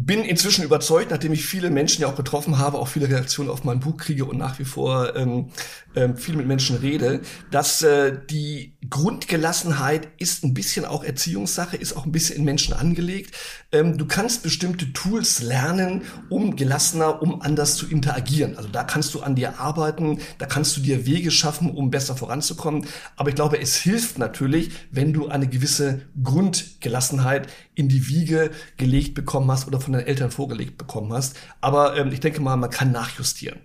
[0.00, 3.64] bin inzwischen überzeugt, nachdem ich viele Menschen ja auch getroffen habe, auch viele Reaktionen auf
[3.64, 5.50] mein Buch kriege und nach wie vor ähm,
[5.96, 11.96] ähm, viel mit Menschen rede, dass äh, die Grundgelassenheit ist ein bisschen auch Erziehungssache, ist
[11.96, 13.34] auch ein bisschen in Menschen angelegt.
[13.72, 18.56] Ähm, du kannst bestimmte Tools lernen, um gelassener, um anders zu interagieren.
[18.56, 22.14] Also da kannst du an dir arbeiten, da kannst du dir Wege schaffen, um besser
[22.14, 22.86] voranzukommen.
[23.16, 29.14] Aber ich glaube, es hilft natürlich, wenn du eine gewisse Grundgelassenheit in die Wiege gelegt
[29.14, 31.36] bekommen hast oder von deinen Eltern vorgelegt bekommen hast.
[31.62, 33.60] Aber ähm, ich denke mal, man kann nachjustieren.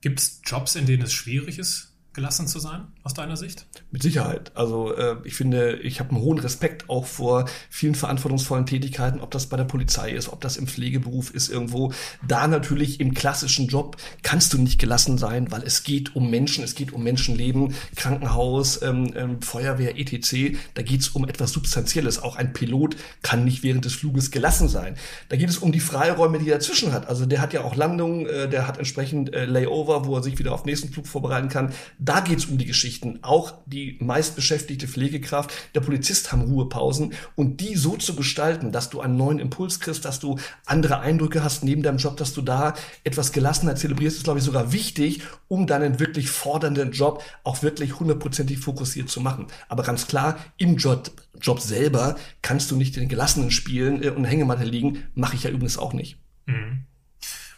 [0.00, 3.66] Gibt es Jobs, in denen es schwierig ist, gelassen zu sein, aus deiner Sicht?
[3.90, 4.52] Mit Sicherheit.
[4.54, 9.30] Also äh, ich finde, ich habe einen hohen Respekt auch vor vielen verantwortungsvollen Tätigkeiten, ob
[9.30, 11.90] das bei der Polizei ist, ob das im Pflegeberuf ist irgendwo.
[12.26, 16.62] Da natürlich im klassischen Job kannst du nicht gelassen sein, weil es geht um Menschen,
[16.62, 20.58] es geht um Menschenleben, Krankenhaus, ähm, ähm, Feuerwehr, etc.
[20.74, 22.22] Da geht es um etwas Substanzielles.
[22.22, 24.96] Auch ein Pilot kann nicht während des Fluges gelassen sein.
[25.30, 27.08] Da geht es um die Freiräume, die er dazwischen hat.
[27.08, 30.38] Also der hat ja auch Landungen, äh, der hat entsprechend äh, Layover, wo er sich
[30.38, 31.72] wieder auf den nächsten Flug vorbereiten kann.
[31.98, 32.66] Da geht es um die
[32.98, 33.18] Geschichten.
[33.22, 39.00] Auch die meistbeschäftigte Pflegekraft, der Polizist haben Ruhepausen und die so zu gestalten, dass du
[39.00, 42.74] einen neuen Impuls kriegst, dass du andere Eindrücke hast neben deinem Job, dass du da
[43.04, 47.98] etwas gelassener zelebrierst, ist, glaube ich, sogar wichtig, um deinen wirklich fordernden Job auch wirklich
[47.98, 49.46] hundertprozentig fokussiert zu machen.
[49.68, 54.24] Aber ganz klar, im Job, Job selber kannst du nicht den Gelassenen spielen äh, und
[54.24, 55.04] Hängematte liegen.
[55.14, 56.18] Mache ich ja übrigens auch nicht.
[56.46, 56.84] Mhm.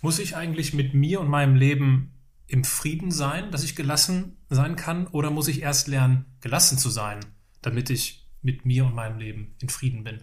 [0.03, 2.13] Muss ich eigentlich mit mir und meinem Leben
[2.51, 5.07] im Frieden sein, dass ich gelassen sein kann?
[5.09, 7.21] Oder muss ich erst lernen, gelassen zu sein,
[7.63, 10.21] damit ich mit mir und meinem Leben in Frieden bin?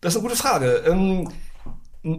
[0.00, 0.84] Das ist eine gute Frage.
[0.86, 1.28] Ähm,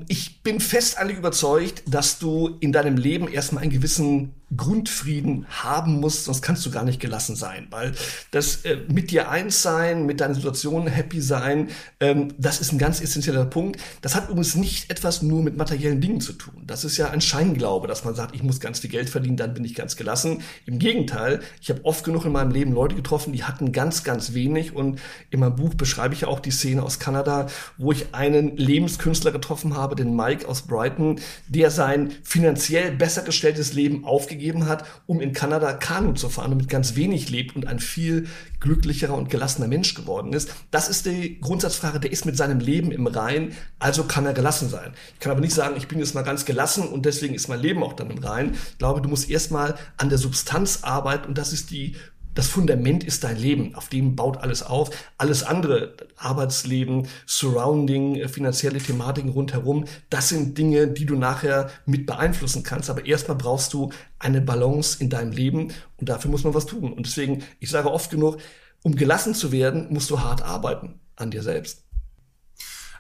[0.07, 5.99] ich bin fest eigentlich überzeugt, dass du in deinem Leben erstmal einen gewissen Grundfrieden haben
[5.99, 7.91] musst, sonst kannst du gar nicht gelassen sein, weil
[8.31, 11.67] das äh, mit dir eins sein, mit deiner Situation happy sein,
[11.99, 13.81] ähm, das ist ein ganz essentieller Punkt.
[14.01, 16.63] Das hat übrigens nicht etwas nur mit materiellen Dingen zu tun.
[16.65, 19.53] Das ist ja ein Scheinglaube, dass man sagt, ich muss ganz viel Geld verdienen, dann
[19.53, 20.41] bin ich ganz gelassen.
[20.65, 24.33] Im Gegenteil, ich habe oft genug in meinem Leben Leute getroffen, die hatten ganz, ganz
[24.33, 28.15] wenig und in meinem Buch beschreibe ich ja auch die Szene aus Kanada, wo ich
[28.15, 34.36] einen Lebenskünstler getroffen habe, den Mike aus Brighton, der sein finanziell besser gestelltes Leben aufgegeben
[34.37, 37.79] gegeben hat, um in Kanada Kanu zu fahren und mit ganz wenig lebt und ein
[37.79, 38.27] viel
[38.59, 40.53] glücklicherer und gelassener Mensch geworden ist.
[40.71, 44.69] Das ist die Grundsatzfrage, der ist mit seinem Leben im Rein, also kann er gelassen
[44.69, 44.93] sein.
[45.13, 47.59] Ich kann aber nicht sagen, ich bin jetzt mal ganz gelassen und deswegen ist mein
[47.59, 48.55] Leben auch dann im Rein.
[48.71, 51.95] Ich glaube, du musst erstmal an der Substanz arbeiten und das ist die
[52.37, 54.91] das Fundament ist dein Leben, auf dem baut alles auf.
[55.17, 62.05] Alles andere, Arbeitsleben, Surrounding, äh, finanzielle Thematiken rundherum, das sind Dinge, die du nachher mit
[62.05, 62.91] beeinflussen kannst.
[62.91, 66.93] Aber erstmal brauchst du eine Balance in deinem Leben und dafür muss man was tun.
[66.93, 68.37] Und deswegen, ich sage oft genug,
[68.83, 71.85] um gelassen zu werden, musst du hart arbeiten an dir selbst.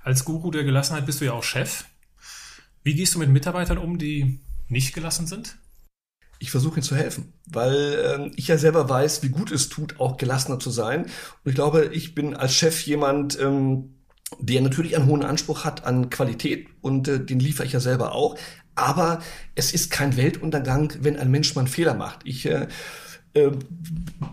[0.03, 1.85] Als Guru der Gelassenheit bist du ja auch Chef.
[2.81, 5.59] Wie gehst du mit Mitarbeitern um, die nicht gelassen sind?
[6.39, 9.99] Ich versuche ihnen zu helfen, weil ähm, ich ja selber weiß, wie gut es tut,
[9.99, 11.03] auch gelassener zu sein.
[11.03, 13.95] Und ich glaube, ich bin als Chef jemand, ähm,
[14.39, 18.13] der natürlich einen hohen Anspruch hat an Qualität und äh, den liefere ich ja selber
[18.13, 18.37] auch.
[18.75, 19.19] Aber
[19.55, 22.19] es ist kein Weltuntergang, wenn ein Mensch mal einen Fehler macht.
[22.25, 22.67] Ich äh,
[23.37, 23.51] äh,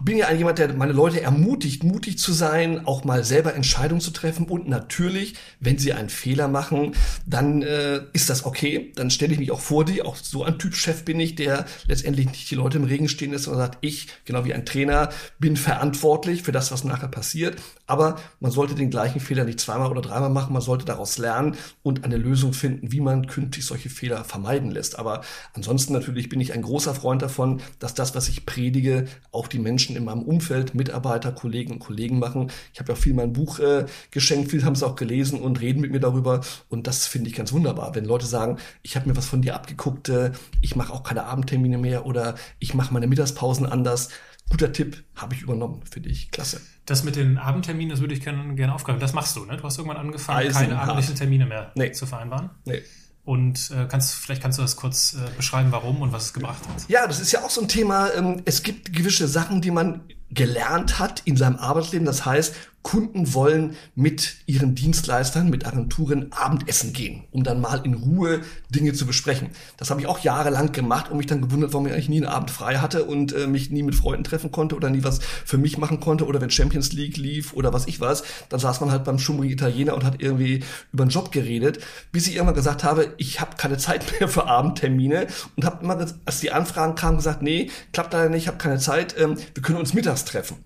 [0.05, 4.11] bin ja jemand, der meine Leute ermutigt, mutig zu sein, auch mal selber Entscheidungen zu
[4.11, 6.93] treffen und natürlich, wenn sie einen Fehler machen,
[7.27, 8.93] dann äh, ist das okay.
[8.97, 10.03] Dann stelle ich mich auch vor die.
[10.03, 13.33] Auch so ein Typ Chef bin ich, der letztendlich nicht die Leute im Regen stehen
[13.33, 17.57] lässt, sondern sagt, ich, genau wie ein Trainer, bin verantwortlich für das, was nachher passiert.
[17.87, 20.53] Aber man sollte den gleichen Fehler nicht zweimal oder dreimal machen.
[20.53, 24.99] Man sollte daraus lernen und eine Lösung finden, wie man künftig solche Fehler vermeiden lässt.
[24.99, 28.94] Aber ansonsten natürlich bin ich ein großer Freund davon, dass das, was ich predige,
[29.33, 32.51] auch die Menschen in meinem Umfeld, Mitarbeiter, Kollegen und Kollegen machen.
[32.73, 35.81] Ich habe ja viel mein Buch äh, geschenkt, viel haben sie auch gelesen und reden
[35.81, 36.41] mit mir darüber.
[36.69, 39.55] Und das finde ich ganz wunderbar, wenn Leute sagen, ich habe mir was von dir
[39.55, 44.11] abgeguckt, äh, ich mache auch keine Abendtermine mehr oder ich mache meine Mittagspausen anders.
[44.51, 46.31] Guter Tipp, habe ich übernommen für dich.
[46.31, 46.61] Klasse.
[46.87, 49.01] Das mit den Abendterminen, das würde ich gerne, gerne aufgreifen.
[49.01, 49.57] Das machst du, ne?
[49.57, 50.69] Du hast irgendwann angefangen, Eisenhart.
[50.69, 51.93] keine abendlichen Termine mehr nee.
[51.93, 52.51] zu vereinbaren.
[52.67, 52.83] Nee.
[53.25, 56.61] Und äh, kannst, vielleicht kannst du das kurz äh, beschreiben, warum und was es gebracht
[56.69, 56.85] hat.
[56.89, 58.13] Ja, das ist ja auch so ein Thema.
[58.13, 62.05] Ähm, es gibt gewisse Sachen, die man gelernt hat in seinem Arbeitsleben.
[62.05, 67.95] Das heißt, Kunden wollen mit ihren Dienstleistern, mit Agenturen Abendessen gehen, um dann mal in
[67.95, 69.49] Ruhe Dinge zu besprechen.
[69.79, 72.33] Das habe ich auch jahrelang gemacht und mich dann gewundert, warum ich eigentlich nie einen
[72.33, 75.57] Abend frei hatte und äh, mich nie mit Freunden treffen konnte oder nie was für
[75.57, 78.93] mich machen konnte oder wenn Champions League lief oder was ich was, dann saß man
[78.93, 81.81] halt beim schummrigen Italiener und hat irgendwie über einen Job geredet,
[82.13, 86.07] bis ich irgendwann gesagt habe, ich habe keine Zeit mehr für Abendtermine und habe immer,
[86.27, 89.63] als die Anfragen kamen, gesagt, nee, klappt leider nicht, ich habe keine Zeit, ähm, wir
[89.63, 90.59] können uns mittags treffen.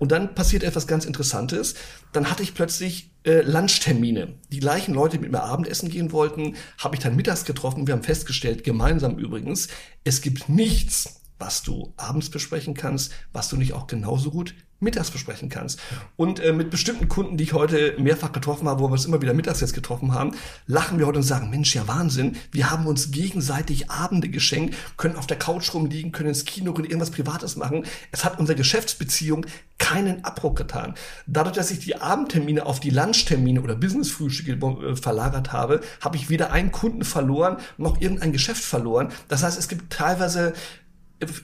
[0.00, 1.74] Und dann passiert etwas ganz Interessantes.
[2.12, 4.34] Dann hatte ich plötzlich äh, Lunchtermine.
[4.50, 7.86] Die gleichen Leute, die mit mir Abendessen gehen wollten, habe ich dann mittags getroffen.
[7.86, 9.68] Wir haben festgestellt, gemeinsam übrigens,
[10.02, 15.10] es gibt nichts, was du abends besprechen kannst, was du nicht auch genauso gut mittags
[15.10, 15.78] besprechen kannst.
[16.16, 19.22] Und äh, mit bestimmten Kunden, die ich heute mehrfach getroffen habe, wo wir uns immer
[19.22, 20.34] wieder mittags jetzt getroffen haben,
[20.66, 25.16] lachen wir heute und sagen, Mensch, ja Wahnsinn, wir haben uns gegenseitig Abende geschenkt, können
[25.16, 27.84] auf der Couch rumliegen, können ins Kino, können irgendwas Privates machen.
[28.10, 29.46] Es hat unsere Geschäftsbeziehung
[29.78, 30.94] keinen Abbruch getan.
[31.26, 36.30] Dadurch, dass ich die Abendtermine auf die Lunchtermine oder Businessfrühstücke äh, verlagert habe, habe ich
[36.30, 39.10] weder einen Kunden verloren, noch irgendein Geschäft verloren.
[39.28, 40.52] Das heißt, es gibt teilweise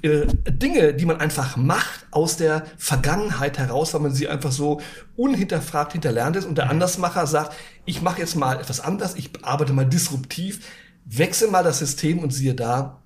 [0.02, 4.80] äh, Dinge, die man einfach macht aus der Vergangenheit heraus, weil man sie einfach so
[5.16, 6.72] unhinterfragt hinterlernt ist und der mhm.
[6.72, 10.66] Andersmacher sagt, ich mache jetzt mal etwas anders, ich arbeite mal disruptiv,
[11.04, 13.02] wechsle mal das System und siehe da,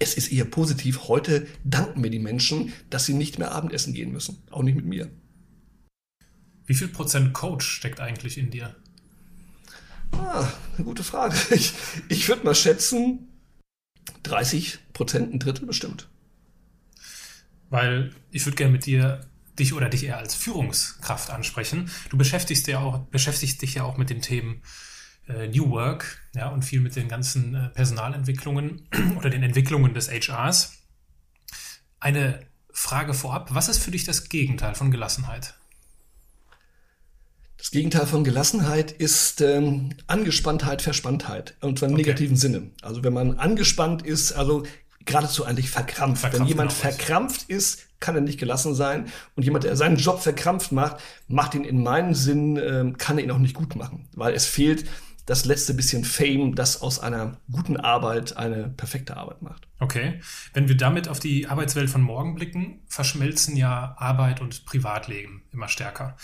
[0.00, 1.08] es ist eher positiv.
[1.08, 4.86] Heute danken mir die Menschen, dass sie nicht mehr Abendessen gehen müssen, auch nicht mit
[4.86, 5.10] mir.
[6.66, 8.74] Wie viel Prozent Coach steckt eigentlich in dir?
[10.12, 11.36] Ah, eine gute Frage.
[11.50, 11.74] Ich,
[12.08, 13.27] ich würde mal schätzen,
[14.22, 16.08] 30 Prozent, ein Drittel bestimmt.
[17.70, 19.20] Weil ich würde gerne mit dir
[19.58, 21.90] dich oder dich eher als Führungskraft ansprechen.
[22.10, 24.62] Du beschäftigst, ja auch, beschäftigst dich ja auch mit den Themen
[25.28, 30.08] äh, New Work ja, und viel mit den ganzen äh, Personalentwicklungen oder den Entwicklungen des
[30.08, 30.74] HRs.
[32.00, 35.57] Eine Frage vorab, was ist für dich das Gegenteil von Gelassenheit?
[37.58, 41.54] Das Gegenteil von Gelassenheit ist ähm, Angespanntheit, Verspanntheit.
[41.60, 42.04] Und zwar im okay.
[42.04, 42.70] negativen Sinne.
[42.82, 44.62] Also wenn man angespannt ist, also
[45.04, 46.20] geradezu eigentlich verkrampft.
[46.20, 49.06] verkrampft wenn jemand genau verkrampft ist, kann er nicht gelassen sein.
[49.34, 53.24] Und jemand, der seinen Job verkrampft macht, macht ihn in meinem Sinn, ähm, kann er
[53.24, 54.08] ihn auch nicht gut machen.
[54.14, 54.84] Weil es fehlt
[55.26, 59.66] das letzte bisschen Fame, das aus einer guten Arbeit eine perfekte Arbeit macht.
[59.78, 60.20] Okay.
[60.54, 65.68] Wenn wir damit auf die Arbeitswelt von morgen blicken, verschmelzen ja Arbeit und Privatleben immer
[65.68, 66.16] stärker.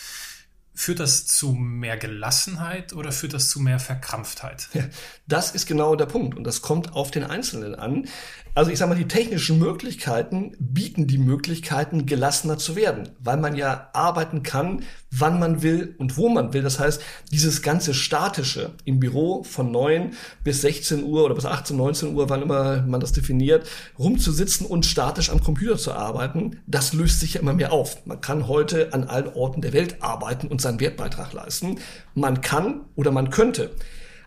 [0.77, 4.69] Führt das zu mehr Gelassenheit oder führt das zu mehr Verkrampftheit?
[4.75, 4.85] Ja,
[5.29, 8.09] das ist genau der Punkt und das kommt auf den Einzelnen an.
[8.57, 13.57] Also ich sage mal, die technischen Möglichkeiten bieten die Möglichkeiten, gelassener zu werden, weil man
[13.57, 16.63] ja arbeiten kann, wann man will und wo man will.
[16.63, 20.13] Das heißt, dieses ganze Statische im Büro von 9
[20.45, 23.67] bis 16 Uhr oder bis 18, 19 Uhr, wann immer man das definiert,
[23.99, 28.07] rumzusitzen und statisch am Computer zu arbeiten, das löst sich ja immer mehr auf.
[28.07, 31.81] Man kann heute an allen Orten der Welt arbeiten und seinen Wertbeitrag leisten.
[32.15, 33.73] Man kann oder man könnte.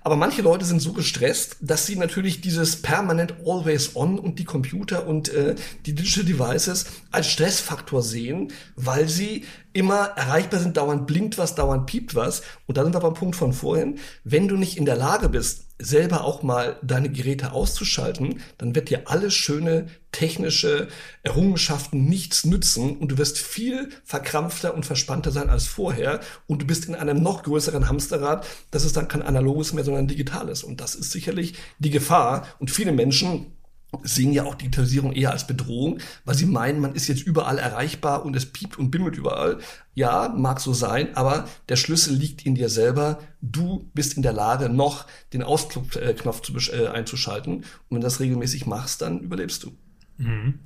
[0.08, 4.46] Aber manche Leute sind so gestresst, dass sie natürlich dieses permanent always on und die
[4.46, 9.44] Computer und äh, die Digital Devices als Stressfaktor sehen, weil sie
[9.74, 12.42] immer erreichbar sind, dauernd blinkt was, dauernd piept was.
[12.68, 14.00] Und da sind wir beim Punkt von vorhin.
[14.24, 18.90] Wenn du nicht in der Lage bist, selber auch mal deine Geräte auszuschalten, dann wird
[18.90, 20.88] dir alles schöne technische
[21.22, 26.66] Errungenschaften nichts nützen und du wirst viel verkrampfter und verspannter sein als vorher und du
[26.66, 30.64] bist in einem noch größeren Hamsterrad, dass es dann kein analoges mehr, sondern digitales.
[30.64, 32.48] Und das ist sicherlich die Gefahr.
[32.58, 33.57] Und viele Menschen
[34.04, 38.26] sehen ja auch Digitalisierung eher als Bedrohung, weil sie meinen, man ist jetzt überall erreichbar
[38.26, 39.60] und es piept und bimmelt überall.
[39.94, 43.20] Ja, mag so sein, aber der Schlüssel liegt in dir selber.
[43.42, 47.56] Du bist in der Lage, noch den Ausknopf zu, äh, einzuschalten.
[47.56, 49.72] Und wenn du das regelmäßig machst, dann überlebst du.
[50.18, 50.60] Mhm.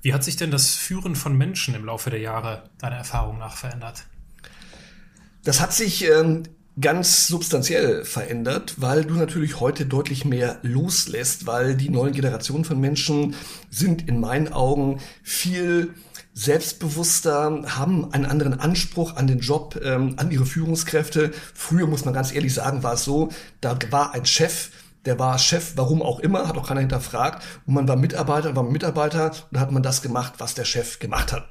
[0.00, 3.56] Wie hat sich denn das Führen von Menschen im Laufe der Jahre deiner Erfahrung nach
[3.56, 4.06] verändert?
[5.44, 6.44] Das hat sich ähm,
[6.80, 12.80] ganz substanziell verändert, weil du natürlich heute deutlich mehr loslässt, weil die neuen Generationen von
[12.80, 13.34] Menschen
[13.70, 15.94] sind in meinen Augen viel
[16.34, 21.32] selbstbewusster, haben einen anderen Anspruch an den Job, ähm, an ihre Führungskräfte.
[21.54, 23.28] Früher muss man ganz ehrlich sagen, war es so,
[23.60, 24.70] da war ein Chef,
[25.04, 27.44] der war Chef, warum auch immer, hat auch keiner hinterfragt.
[27.66, 31.00] Und man war Mitarbeiter, war Mitarbeiter und da hat man das gemacht, was der Chef
[31.00, 31.48] gemacht hat.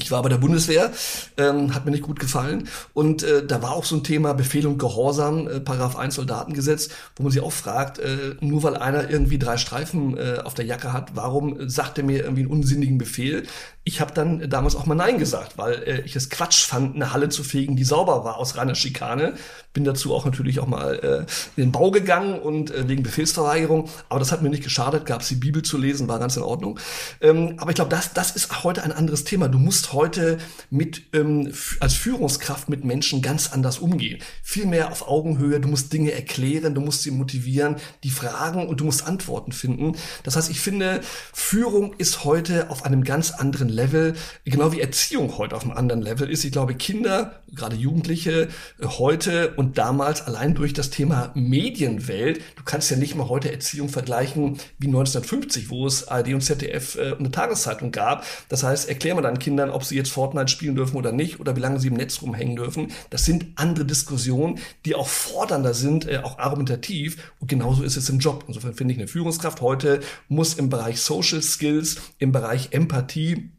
[0.00, 0.92] Ich war bei der Bundeswehr,
[1.38, 2.68] ähm, hat mir nicht gut gefallen.
[2.94, 6.90] Und äh, da war auch so ein Thema Befehl und Gehorsam, äh, Paragraph 1 Soldatengesetz,
[7.16, 10.66] wo man sich auch fragt, äh, nur weil einer irgendwie drei Streifen äh, auf der
[10.66, 13.42] Jacke hat, warum sagt er mir irgendwie einen unsinnigen Befehl?
[13.88, 17.14] Ich habe dann damals auch mal Nein gesagt, weil äh, ich es Quatsch fand, eine
[17.14, 19.32] Halle zu fegen, die sauber war aus reiner Schikane.
[19.72, 21.18] Bin dazu auch natürlich auch mal äh,
[21.56, 23.88] in den Bau gegangen und äh, wegen Befehlsverweigerung.
[24.10, 26.42] Aber das hat mir nicht geschadet, gab es die Bibel zu lesen, war ganz in
[26.42, 26.78] Ordnung.
[27.22, 29.48] Ähm, aber ich glaube, das, das ist heute ein anderes Thema.
[29.48, 30.36] Du musst heute
[30.68, 34.18] mit ähm, als Führungskraft mit Menschen ganz anders umgehen.
[34.42, 35.60] Viel mehr auf Augenhöhe.
[35.60, 39.96] Du musst Dinge erklären, du musst sie motivieren, die fragen und du musst Antworten finden.
[40.24, 41.00] Das heißt, ich finde,
[41.32, 44.14] Führung ist heute auf einem ganz anderen Level,
[44.44, 46.44] genau wie Erziehung heute auf einem anderen Level ist.
[46.44, 48.48] Ich glaube, Kinder, gerade Jugendliche,
[48.80, 53.50] äh, heute und damals allein durch das Thema Medienwelt, du kannst ja nicht mal heute
[53.50, 58.24] Erziehung vergleichen wie 1950, wo es ARD und ZDF äh, eine Tageszeitung gab.
[58.48, 61.56] Das heißt, erklär mal deinen Kindern, ob sie jetzt Fortnite spielen dürfen oder nicht oder
[61.56, 62.88] wie lange sie im Netz rumhängen dürfen.
[63.10, 67.32] Das sind andere Diskussionen, die auch fordernder sind, äh, auch argumentativ.
[67.40, 68.44] Und genauso ist es im Job.
[68.48, 73.50] Insofern finde ich, eine Führungskraft heute muss im Bereich Social Skills, im Bereich Empathie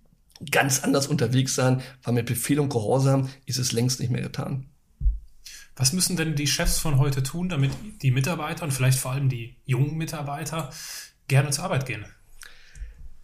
[0.51, 4.67] ganz anders unterwegs sein, weil mit Befehl und Gehorsam ist es längst nicht mehr getan.
[5.75, 7.71] Was müssen denn die Chefs von heute tun, damit
[8.01, 10.69] die Mitarbeiter und vielleicht vor allem die jungen Mitarbeiter
[11.27, 12.05] gerne zur Arbeit gehen?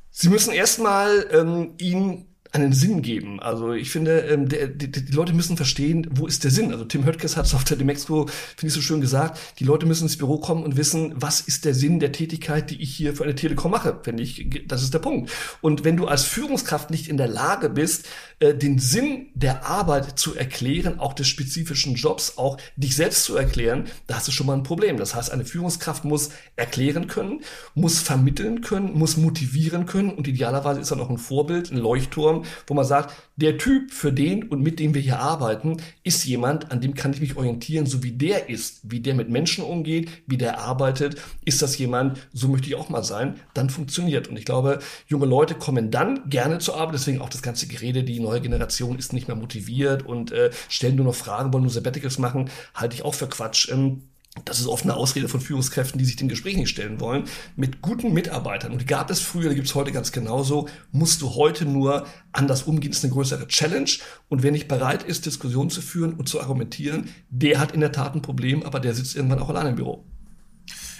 [0.09, 3.39] Sie müssen erstmal ähm, ihnen einen Sinn geben.
[3.39, 6.71] Also ich finde, ähm, der, die, die Leute müssen verstehen, wo ist der Sinn.
[6.71, 9.85] Also Tim Höttges hat es auf der Demexco, finde ich so schön gesagt, die Leute
[9.85, 13.15] müssen ins Büro kommen und wissen, was ist der Sinn der Tätigkeit, die ich hier
[13.15, 13.99] für eine Telekom mache.
[14.03, 15.29] Finde ich, das ist der Punkt.
[15.61, 18.05] Und wenn du als Führungskraft nicht in der Lage bist,
[18.39, 23.35] äh, den Sinn der Arbeit zu erklären, auch des spezifischen Jobs, auch dich selbst zu
[23.35, 24.97] erklären, da hast du schon mal ein Problem.
[24.97, 27.41] Das heißt, eine Führungskraft muss erklären können,
[27.73, 32.44] muss vermitteln können, muss motivieren können und idealerweise ist er noch ein Vorbild, ein Leuchtturm,
[32.67, 36.71] wo man sagt, der Typ für den und mit dem wir hier arbeiten, ist jemand,
[36.71, 40.09] an dem kann ich mich orientieren, so wie der ist, wie der mit Menschen umgeht,
[40.27, 41.21] wie der arbeitet.
[41.43, 44.27] Ist das jemand, so möchte ich auch mal sein, dann funktioniert.
[44.27, 48.03] Und ich glaube, junge Leute kommen dann gerne zur Arbeit, deswegen auch das ganze Gerede,
[48.03, 51.71] die neue Generation ist nicht mehr motiviert und äh, stellen nur noch Fragen, wollen nur
[51.71, 53.69] Sabbaticals machen, halte ich auch für Quatsch.
[53.71, 54.03] Ähm,
[54.43, 57.23] das ist oft eine Ausrede von Führungskräften, die sich dem Gespräch nicht stellen wollen.
[57.55, 61.21] Mit guten Mitarbeitern, und die gab es früher, die gibt es heute ganz genauso, musst
[61.21, 62.91] du heute nur anders umgehen.
[62.91, 63.89] Das ist eine größere Challenge.
[64.27, 67.93] Und wer nicht bereit ist, Diskussionen zu führen und zu argumentieren, der hat in der
[67.93, 70.05] Tat ein Problem, aber der sitzt irgendwann auch allein im Büro.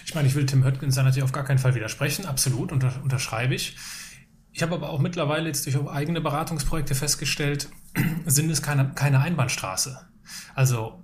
[0.06, 2.26] Ich meine, ich will Tim Höttgens natürlich auf gar keinen Fall widersprechen.
[2.26, 3.76] Absolut, unter, unterschreibe ich.
[4.54, 7.70] Ich habe aber auch mittlerweile jetzt durch eigene Beratungsprojekte festgestellt,
[8.26, 10.00] Sinn ist keine, keine Einbahnstraße.
[10.54, 11.04] Also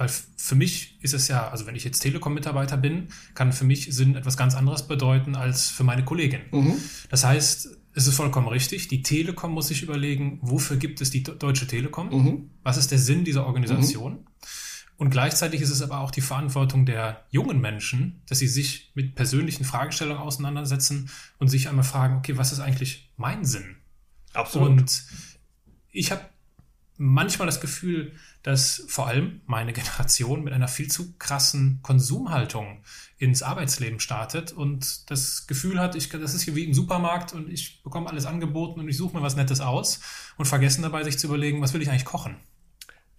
[0.00, 3.94] weil für mich ist es ja, also wenn ich jetzt Telekom-Mitarbeiter bin, kann für mich
[3.94, 6.40] Sinn etwas ganz anderes bedeuten als für meine Kollegin.
[6.52, 6.76] Mhm.
[7.10, 11.22] Das heißt, es ist vollkommen richtig, die Telekom muss sich überlegen, wofür gibt es die
[11.22, 12.08] Deutsche Telekom?
[12.08, 12.50] Mhm.
[12.62, 14.12] Was ist der Sinn dieser Organisation?
[14.12, 14.26] Mhm.
[14.96, 19.16] Und gleichzeitig ist es aber auch die Verantwortung der jungen Menschen, dass sie sich mit
[19.16, 23.76] persönlichen Fragestellungen auseinandersetzen und sich einmal fragen, okay, was ist eigentlich mein Sinn?
[24.32, 24.70] Absolut.
[24.70, 25.04] Und
[25.90, 26.22] ich habe
[26.96, 32.82] manchmal das Gefühl, dass vor allem meine Generation mit einer viel zu krassen Konsumhaltung
[33.18, 37.50] ins Arbeitsleben startet und das Gefühl hat, ich, das ist hier wie im Supermarkt und
[37.50, 40.00] ich bekomme alles angeboten und ich suche mir was Nettes aus
[40.36, 42.36] und vergessen dabei, sich zu überlegen, was will ich eigentlich kochen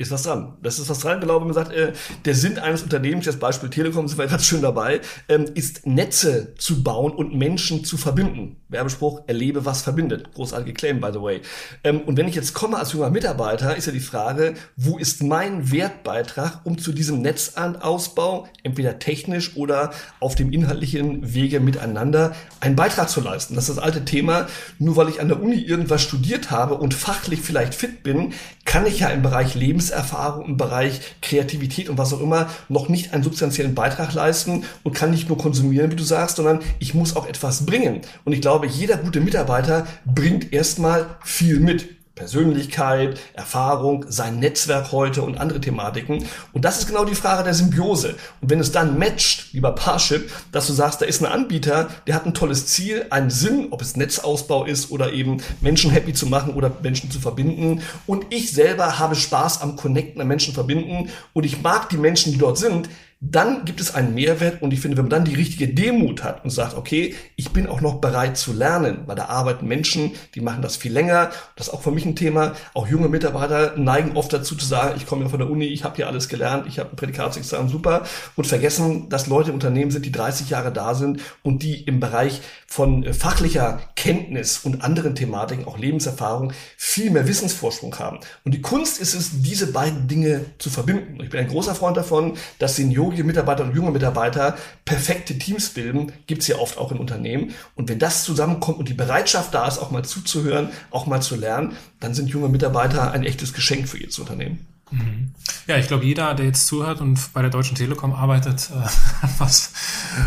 [0.02, 0.58] ist was dran.
[0.62, 1.54] Das ist was dran, glaube ich.
[1.54, 1.94] Man sagt, äh,
[2.26, 6.56] der Sinn eines Unternehmens, das Beispiel Telekom sind wir ganz schön dabei, ähm, ist Netze
[6.56, 8.58] zu bauen und Menschen zu verbinden.
[8.70, 10.34] Werbespruch, erlebe, was verbindet.
[10.34, 11.42] Großartige Claim, by the way.
[11.84, 15.24] Ähm, und wenn ich jetzt komme als junger Mitarbeiter, ist ja die Frage, wo ist
[15.24, 22.76] mein Wertbeitrag, um zu diesem Netzausbau, entweder technisch oder auf dem inhaltlichen Wege miteinander, einen
[22.76, 23.56] Beitrag zu leisten.
[23.56, 24.48] Das ist das alte Thema.
[24.80, 28.34] Nur weil ich an der Uni irgendwas studiert habe und fachlich vielleicht fit bin,
[28.72, 33.14] kann ich ja im Bereich Lebenserfahrung, im Bereich Kreativität und was auch immer noch nicht
[33.14, 37.18] einen substanziellen Beitrag leisten und kann nicht nur konsumieren, wie du sagst, sondern ich muss
[37.18, 38.00] auch etwas bringen.
[38.24, 42.01] Und ich glaube, jeder gute Mitarbeiter bringt erstmal viel mit.
[42.22, 46.24] Persönlichkeit, Erfahrung, sein Netzwerk heute und andere Thematiken.
[46.54, 48.10] Und das ist genau die Frage der Symbiose.
[48.42, 52.14] Und wenn es dann matcht, lieber Parship, dass du sagst, da ist ein Anbieter, der
[52.14, 56.28] hat ein tolles Ziel, einen Sinn, ob es Netzausbau ist oder eben Menschen happy zu
[56.28, 57.82] machen oder Menschen zu verbinden.
[58.06, 61.10] Und ich selber habe Spaß am Connecten, am Menschen verbinden.
[61.34, 62.88] Und ich mag die Menschen, die dort sind
[63.24, 66.44] dann gibt es einen Mehrwert und ich finde, wenn man dann die richtige Demut hat
[66.44, 70.42] und sagt, okay, ich bin auch noch bereit zu lernen, weil da arbeiten Menschen, die
[70.42, 71.30] machen das viel länger.
[71.56, 72.56] Das ist auch für mich ein Thema.
[72.74, 75.84] Auch junge Mitarbeiter neigen oft dazu zu sagen, ich komme ja von der Uni, ich
[75.84, 78.06] habe hier alles gelernt, ich habe ein Prädikatsexamen, super
[78.36, 82.00] und vergessen, dass Leute im Unternehmen sind, die 30 Jahre da sind und die im
[82.00, 88.20] Bereich von äh, fachlicher Kenntnis und anderen Thematiken, auch Lebenserfahrung, viel mehr Wissensvorsprung haben.
[88.44, 91.22] Und die Kunst ist es, diese beiden Dinge zu verbinden.
[91.22, 95.70] Ich bin ein großer Freund davon, dass Senioren juniorische Mitarbeiter und junge Mitarbeiter perfekte Teams
[95.70, 97.54] bilden, gibt's ja oft auch in Unternehmen.
[97.76, 101.36] Und wenn das zusammenkommt und die Bereitschaft da ist, auch mal zuzuhören, auch mal zu
[101.36, 104.66] lernen, dann sind junge Mitarbeiter ein echtes Geschenk für jedes Unternehmen.
[104.92, 105.32] Mhm.
[105.68, 108.80] Ja, ich glaube, jeder, der jetzt zuhört und bei der Deutschen Telekom arbeitet, äh,
[109.22, 109.74] hat, was,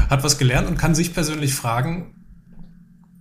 [0.08, 2.14] hat was gelernt und kann sich persönlich fragen,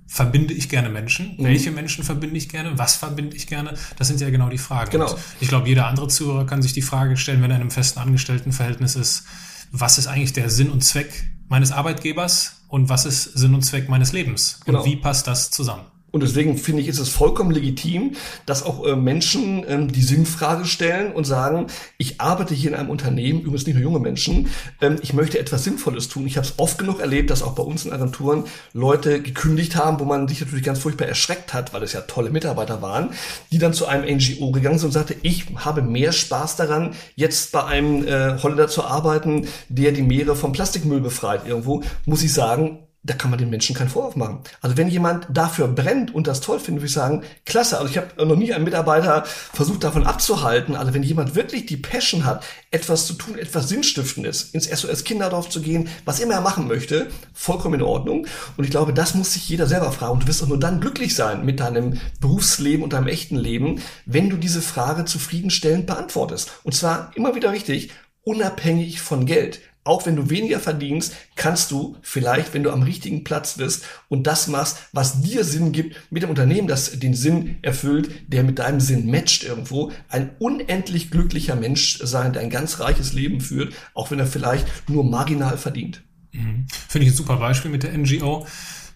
[0.07, 1.35] verbinde ich gerne Menschen?
[1.37, 1.43] Mhm.
[1.43, 2.77] Welche Menschen verbinde ich gerne?
[2.77, 3.73] Was verbinde ich gerne?
[3.97, 4.91] Das sind ja genau die Fragen.
[4.91, 5.11] Genau.
[5.11, 7.71] Und ich glaube, jeder andere Zuhörer kann sich die Frage stellen, wenn er in einem
[7.71, 9.25] festen Angestelltenverhältnis ist,
[9.73, 13.89] was ist eigentlich der Sinn und Zweck meines Arbeitgebers und was ist Sinn und Zweck
[13.89, 14.59] meines Lebens?
[14.65, 14.79] Genau.
[14.79, 15.85] Und wie passt das zusammen?
[16.13, 18.11] Und deswegen finde ich, ist es vollkommen legitim,
[18.45, 21.65] dass auch äh, Menschen ähm, die Sinnfrage stellen und sagen,
[21.97, 24.49] ich arbeite hier in einem Unternehmen, übrigens nicht nur junge Menschen,
[24.79, 26.27] ähm, ich möchte etwas Sinnvolles tun.
[26.27, 28.43] Ich habe es oft genug erlebt, dass auch bei uns in Agenturen
[28.73, 32.29] Leute gekündigt haben, wo man sich natürlich ganz furchtbar erschreckt hat, weil es ja tolle
[32.29, 33.09] Mitarbeiter waren,
[33.51, 37.51] die dann zu einem NGO gegangen sind und sagte, ich habe mehr Spaß daran, jetzt
[37.51, 42.31] bei einem äh, Holländer zu arbeiten, der die Meere vom Plastikmüll befreit irgendwo, muss ich
[42.31, 44.39] sagen, da kann man den Menschen keinen Vorwurf machen.
[44.61, 47.77] Also wenn jemand dafür brennt und das toll findet, würde ich sagen, klasse.
[47.77, 50.75] Also ich habe noch nie einen Mitarbeiter versucht davon abzuhalten.
[50.75, 55.49] Also wenn jemand wirklich die Passion hat, etwas zu tun, etwas Sinnstiftendes, ins SOS Kinderdorf
[55.49, 58.25] zu gehen, was immer er machen möchte, vollkommen in Ordnung.
[58.55, 60.13] Und ich glaube, das muss sich jeder selber fragen.
[60.13, 63.81] Und du wirst auch nur dann glücklich sein mit deinem Berufsleben und deinem echten Leben,
[64.05, 66.51] wenn du diese Frage zufriedenstellend beantwortest.
[66.63, 67.91] Und zwar immer wieder richtig,
[68.23, 73.23] unabhängig von Geld auch wenn du weniger verdienst, kannst du vielleicht, wenn du am richtigen
[73.23, 77.57] Platz bist und das machst, was dir Sinn gibt, mit dem Unternehmen, das den Sinn
[77.61, 82.79] erfüllt, der mit deinem Sinn matcht irgendwo, ein unendlich glücklicher Mensch sein, der ein ganz
[82.79, 86.03] reiches Leben führt, auch wenn er vielleicht nur marginal verdient.
[86.31, 86.65] Mhm.
[86.87, 88.45] Finde ich ein super Beispiel mit der NGO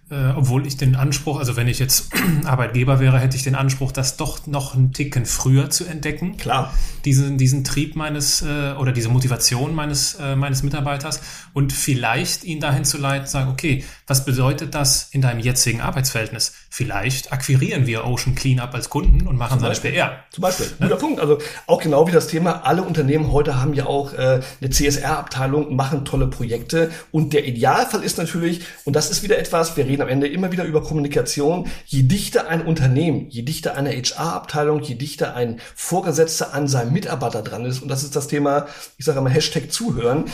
[0.09, 2.13] äh, obwohl ich den Anspruch, also wenn ich jetzt
[2.45, 6.37] Arbeitgeber wäre, hätte ich den Anspruch, das doch noch einen Ticken früher zu entdecken.
[6.37, 6.73] Klar.
[7.03, 11.21] Diesen, diesen Trieb meines äh, oder diese Motivation meines, äh, meines Mitarbeiters
[11.53, 16.53] und vielleicht ihn dahin zu leiten, sagen, okay, was bedeutet das in deinem jetzigen Arbeitsverhältnis?
[16.77, 20.23] Vielleicht akquirieren wir Ocean Cleanup als Kunden und machen seine PR.
[20.29, 20.67] Zum Beispiel.
[20.79, 20.87] Ne?
[20.87, 21.19] Guter Punkt.
[21.19, 25.75] Also auch genau wie das Thema, alle Unternehmen heute haben ja auch äh, eine CSR-Abteilung,
[25.75, 29.97] machen tolle Projekte und der Idealfall ist natürlich, und das ist wieder etwas, wir reden
[29.97, 31.67] reden am Ende immer wieder über Kommunikation.
[31.85, 37.41] Je dichter ein Unternehmen, je dichter eine HR-Abteilung, je dichter ein Vorgesetzter an seinem Mitarbeiter
[37.41, 38.67] dran ist, und das ist das Thema,
[38.97, 40.25] ich sage mal Hashtag zuhören,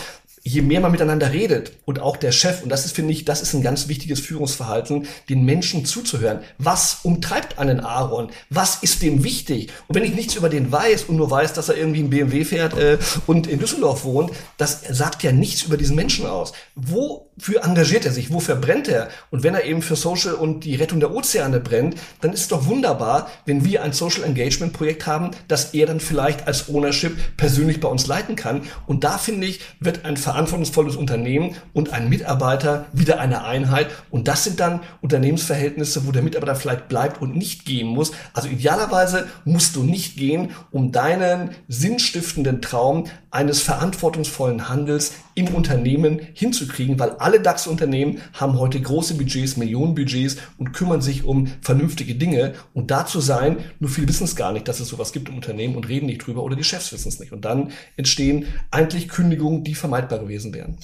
[0.46, 3.42] je mehr man miteinander redet und auch der Chef, und das ist, finde ich, das
[3.42, 6.40] ist ein ganz wichtiges Führungsverhalten, den Menschen zuzuhören.
[6.58, 8.30] Was umtreibt einen Aaron?
[8.50, 9.72] Was ist dem wichtig?
[9.88, 12.44] Und wenn ich nichts über den weiß und nur weiß, dass er irgendwie ein BMW
[12.44, 16.52] fährt äh, und in Düsseldorf wohnt, das sagt ja nichts über diesen Menschen aus.
[16.76, 18.34] Wofür engagiert er sich?
[18.34, 19.08] Wofür brennt er?
[19.32, 22.48] Und wenn er eben für Social und die Rettung der Ozeane brennt, dann ist es
[22.50, 27.38] doch wunderbar, wenn wir ein Social Engagement Projekt haben, das er dann vielleicht als Ownership
[27.38, 28.64] persönlich bei uns leiten kann.
[28.88, 33.88] Und da finde ich, wird ein verantwortungsvolles Unternehmen und ein Mitarbeiter wieder eine Einheit.
[34.10, 38.14] Und das sind dann Unternehmensverhältnisse, wo der Mitarbeiter vielleicht bleibt und nicht gehen muss.
[38.34, 46.20] Also idealerweise musst du nicht gehen, um deinen sinnstiftenden Traum eines verantwortungsvollen Handels im Unternehmen
[46.34, 52.54] hinzukriegen, weil alle DAX-Unternehmen haben heute große Budgets, Millionenbudgets und kümmern sich um vernünftige Dinge.
[52.74, 55.76] Und dazu sein, nur viele wissen es gar nicht, dass es sowas gibt im Unternehmen
[55.76, 57.32] und reden nicht drüber oder die Chefs wissen es nicht.
[57.32, 60.78] Und dann entstehen eigentlich Kündigungen, die vermeidbar gewesen wären.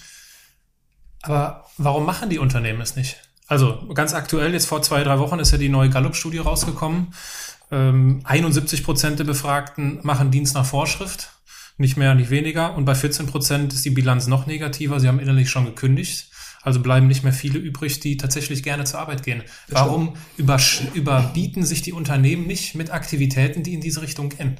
[1.21, 3.17] Aber warum machen die Unternehmen es nicht?
[3.47, 7.13] Also ganz aktuell, jetzt vor zwei, drei Wochen ist ja die neue Gallup-Studie rausgekommen.
[7.71, 11.31] Ähm, 71 Prozent der Befragten machen Dienst nach Vorschrift,
[11.79, 12.75] nicht mehr, nicht weniger.
[12.75, 14.99] Und bei 14 Prozent ist die Bilanz noch negativer.
[14.99, 16.27] Sie haben innerlich schon gekündigt.
[16.61, 19.43] Also bleiben nicht mehr viele übrig, die tatsächlich gerne zur Arbeit gehen.
[19.69, 24.57] Warum überbieten sich die Unternehmen nicht mit Aktivitäten, die in diese Richtung gehen?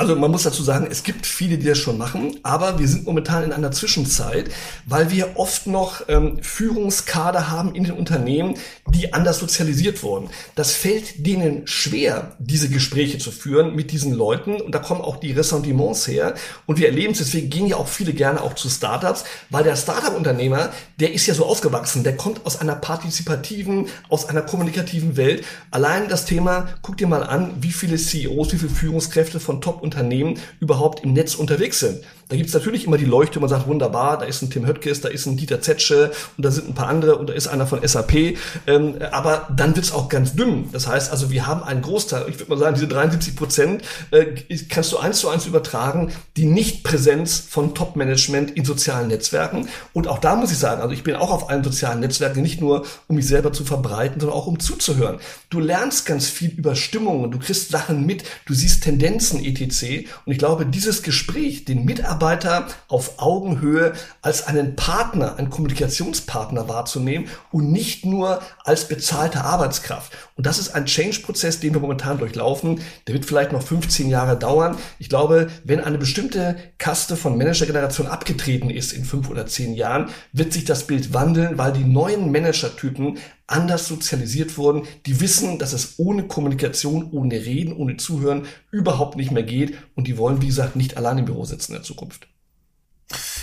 [0.00, 3.04] Also man muss dazu sagen, es gibt viele, die das schon machen, aber wir sind
[3.04, 4.48] momentan in einer Zwischenzeit,
[4.86, 8.54] weil wir oft noch ähm, Führungskader haben in den Unternehmen,
[8.88, 10.30] die anders sozialisiert wurden.
[10.54, 15.18] Das fällt denen schwer, diese Gespräche zu führen mit diesen Leuten und da kommen auch
[15.18, 16.32] die Ressentiments her
[16.64, 19.76] und wir erleben es, deswegen gehen ja auch viele gerne auch zu Startups, weil der
[19.76, 25.44] Startup-Unternehmer, der ist ja so ausgewachsen, der kommt aus einer partizipativen, aus einer kommunikativen Welt.
[25.70, 29.82] Allein das Thema, guck dir mal an, wie viele CEOs, wie viele Führungskräfte von Top
[29.90, 32.04] Unternehmen überhaupt im Netz unterwegs sind.
[32.30, 35.00] Da gibt es natürlich immer die Leuchte, man sagt, wunderbar, da ist ein Tim Höttges,
[35.00, 37.66] da ist ein Dieter Zetsche und da sind ein paar andere und da ist einer
[37.66, 38.36] von SAP.
[38.68, 40.68] Ähm, aber dann wird's auch ganz dünn.
[40.70, 44.26] Das heißt also, wir haben einen Großteil, ich würde mal sagen, diese 73 Prozent äh,
[44.68, 49.68] kannst du eins zu eins übertragen, die Nichtpräsenz von Top-Management in sozialen Netzwerken.
[49.92, 52.60] Und auch da muss ich sagen, also ich bin auch auf allen sozialen Netzwerken, nicht
[52.60, 55.18] nur um mich selber zu verbreiten, sondern auch um zuzuhören.
[55.48, 60.08] Du lernst ganz viel über Stimmungen, du kriegst Sachen mit, du siehst Tendenzen etc.
[60.24, 66.68] Und ich glaube, dieses Gespräch, den Mitarbeitern Mitarbeiter auf Augenhöhe als einen Partner, einen Kommunikationspartner
[66.68, 70.12] wahrzunehmen und nicht nur als bezahlte Arbeitskraft.
[70.36, 72.80] Und das ist ein Change-Prozess, den wir momentan durchlaufen.
[73.06, 74.76] Der wird vielleicht noch 15 Jahre dauern.
[74.98, 80.10] Ich glaube, wenn eine bestimmte Kaste von Managergeneration abgetreten ist in fünf oder zehn Jahren,
[80.32, 83.18] wird sich das Bild wandeln, weil die neuen Managertypen
[83.50, 89.30] anders sozialisiert wurden, die wissen, dass es ohne Kommunikation, ohne Reden, ohne Zuhören überhaupt nicht
[89.30, 92.28] mehr geht und die wollen, wie gesagt, nicht allein im Büro sitzen in der Zukunft.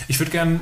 [0.07, 0.61] Ich würde gern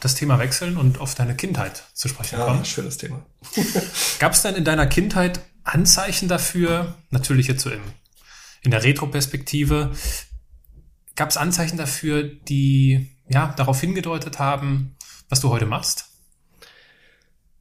[0.00, 2.58] das Thema wechseln und auf deine Kindheit zu sprechen kommen.
[2.58, 3.24] Ja, schönes Thema.
[4.18, 7.80] Gab es denn in deiner Kindheit Anzeichen dafür, natürlich jetzt so im,
[8.62, 9.92] in der Retroperspektive,
[11.16, 14.96] gab es Anzeichen dafür, die ja darauf hingedeutet haben,
[15.28, 16.13] was du heute machst?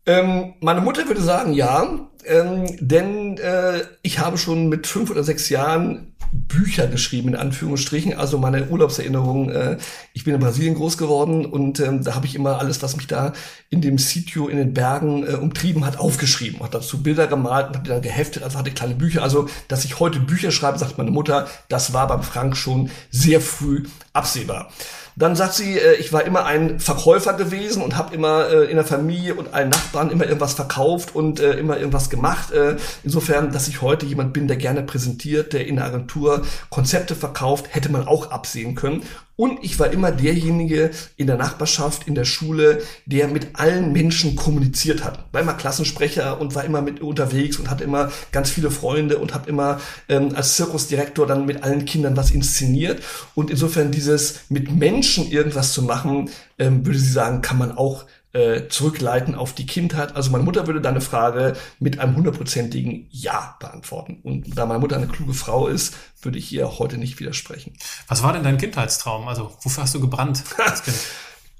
[0.05, 5.23] Ähm, meine Mutter würde sagen, ja, ähm, denn äh, ich habe schon mit fünf oder
[5.23, 9.49] sechs Jahren Bücher geschrieben, in Anführungsstrichen, also meine Urlaubserinnerungen.
[9.49, 9.77] Äh,
[10.13, 13.07] ich bin in Brasilien groß geworden und ähm, da habe ich immer alles, was mich
[13.07, 13.33] da
[13.69, 16.61] in dem Sitio in den Bergen äh, umtrieben hat, aufgeschrieben.
[16.61, 19.21] Hat dazu Bilder gemalt und habe die dann geheftet, also hatte kleine Bücher.
[19.21, 23.39] Also, dass ich heute Bücher schreibe, sagt meine Mutter, das war beim Frank schon sehr
[23.39, 24.69] früh absehbar.
[25.15, 28.75] Dann sagt sie, äh, ich war immer ein Verkäufer gewesen und habe immer äh, in
[28.75, 32.51] der Familie und allen Nachbarn immer irgendwas verkauft und äh, immer irgendwas gemacht.
[32.51, 36.22] Äh, insofern, dass ich heute jemand bin, der gerne präsentiert, der in der Agentur
[36.69, 39.03] Konzepte verkauft, hätte man auch absehen können.
[39.35, 44.35] Und ich war immer derjenige in der Nachbarschaft, in der Schule, der mit allen Menschen
[44.35, 45.25] kommuniziert hat.
[45.31, 49.33] War immer Klassensprecher und war immer mit unterwegs und hatte immer ganz viele Freunde und
[49.33, 53.01] habe immer ähm, als Zirkusdirektor dann mit allen Kindern was inszeniert.
[53.33, 58.05] Und insofern dieses mit Menschen irgendwas zu machen, ähm, würde sie sagen, kann man auch
[58.33, 60.15] äh, zurückleiten auf die Kindheit.
[60.15, 64.19] Also meine Mutter würde deine Frage mit einem hundertprozentigen Ja beantworten.
[64.23, 67.73] Und da meine Mutter eine kluge Frau ist, würde ich ihr heute nicht widersprechen.
[68.07, 69.27] Was war denn dein Kindheitstraum?
[69.27, 70.43] Also wofür hast du gebrannt?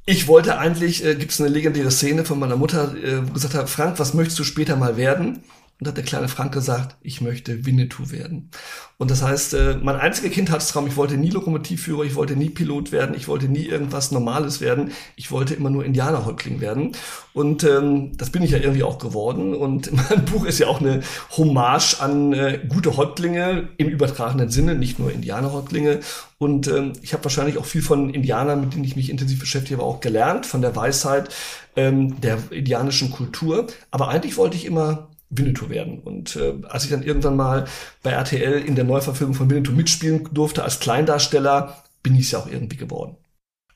[0.06, 3.54] Ich wollte eigentlich, äh, gibt es eine legendäre Szene von meiner Mutter, äh, wo gesagt
[3.54, 5.46] hat, Frank, was möchtest du später mal werden?
[5.80, 8.52] Und hat der kleine Frank gesagt, ich möchte Winnetou werden.
[8.98, 12.92] Und das heißt, äh, mein einziger Kindheitstraum, ich wollte nie Lokomotivführer, ich wollte nie Pilot
[12.92, 16.94] werden, ich wollte nie irgendwas Normales werden, ich wollte immer nur Indianerhäuptling werden.
[17.34, 19.54] Und ähm, das bin ich ja irgendwie auch geworden.
[19.56, 21.02] Und mein Buch ist ja auch eine
[21.36, 26.00] Hommage an äh, gute Häuptlinge im übertragenen Sinne, nicht nur Indianerhäuptlinge.
[26.38, 29.82] Und ähm, ich habe wahrscheinlich auch viel von Indianern, mit denen ich mich intensiv beschäftige,
[29.82, 31.30] aber auch gelernt, von der Weisheit
[31.76, 33.68] ähm, der indianischen Kultur.
[33.92, 36.00] Aber eigentlich wollte ich immer Winnetou werden.
[36.00, 37.66] Und äh, als ich dann irgendwann mal
[38.02, 42.40] bei RTL in der Neuverfilmung von Winnetou mitspielen durfte als Kleindarsteller, bin ich es ja
[42.40, 43.16] auch irgendwie geworden.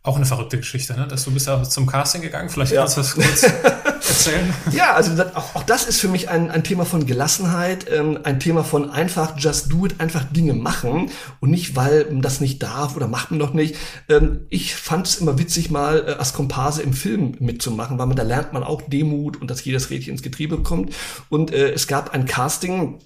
[0.03, 1.07] Auch eine verrückte Geschichte, ne?
[1.07, 2.49] Dass du bist ja zum Casting gegangen.
[2.49, 2.81] Vielleicht ja.
[2.81, 3.41] kannst du das kurz
[4.09, 4.53] erzählen.
[4.71, 8.19] Ja, also das, auch, auch das ist für mich ein, ein Thema von Gelassenheit, ähm,
[8.23, 12.41] ein Thema von einfach just do it, einfach Dinge machen und nicht, weil man das
[12.41, 13.75] nicht darf oder macht man doch nicht.
[14.09, 18.15] Ähm, ich fand es immer witzig, mal äh, als Komparse im Film mitzumachen, weil man
[18.15, 20.93] da lernt man auch Demut und dass jedes Rädchen ins Getriebe kommt.
[21.29, 22.99] Und äh, es gab ein Casting,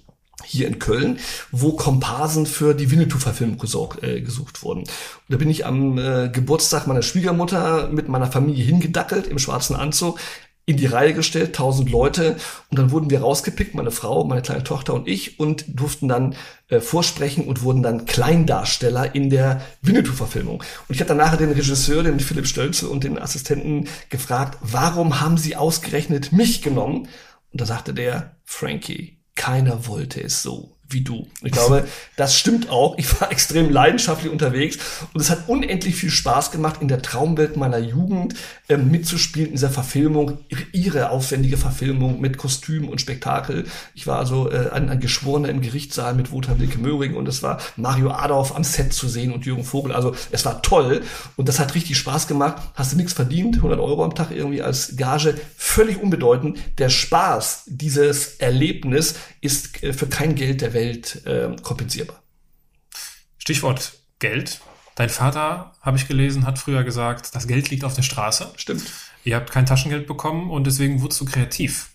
[0.44, 1.18] hier in Köln,
[1.50, 4.80] wo Komparsen für die Winnetou-Verfilmung gesucht, äh, gesucht wurden.
[4.80, 4.88] Und
[5.28, 10.18] da bin ich am äh, Geburtstag meiner Schwiegermutter mit meiner Familie hingedackelt im schwarzen Anzug,
[10.72, 12.36] in die Reihe gestellt, tausend Leute,
[12.70, 16.34] und dann wurden wir rausgepickt, meine Frau, meine kleine Tochter und ich, und durften dann
[16.68, 20.62] äh, vorsprechen und wurden dann Kleindarsteller in der Winnetou-Verfilmung.
[20.88, 25.20] Und ich habe dann nachher den Regisseur, den Philipp Stölzel und den Assistenten gefragt, warum
[25.20, 27.08] haben sie ausgerechnet mich genommen?
[27.52, 31.26] Und da sagte der, Frankie, keiner wollte es so wie du.
[31.42, 31.86] Ich glaube,
[32.16, 32.98] das stimmt auch.
[32.98, 34.78] Ich war extrem leidenschaftlich unterwegs
[35.12, 38.34] und es hat unendlich viel Spaß gemacht, in der Traumwelt meiner Jugend
[38.68, 40.38] äh, mitzuspielen in dieser Verfilmung,
[40.72, 43.64] ihre aufwendige Verfilmung mit Kostüm und Spektakel.
[43.94, 47.42] Ich war also äh, ein, ein Geschworener im Gerichtssaal mit Wotan Wilke Möhring und es
[47.42, 49.92] war Mario Adorf am Set zu sehen und Jürgen Vogel.
[49.92, 51.02] Also es war toll
[51.36, 52.62] und das hat richtig Spaß gemacht.
[52.74, 56.58] Hast du nichts verdient, 100 Euro am Tag irgendwie als Gage, völlig unbedeutend.
[56.78, 62.22] Der Spaß dieses Erlebnis ist äh, für kein Geld der Welt Welt äh, kompensierbar.
[63.38, 64.60] Stichwort Geld.
[64.94, 68.52] Dein Vater, habe ich gelesen, hat früher gesagt, das Geld liegt auf der Straße.
[68.56, 68.84] Stimmt.
[69.24, 71.90] Ihr habt kein Taschengeld bekommen und deswegen wurdest du kreativ.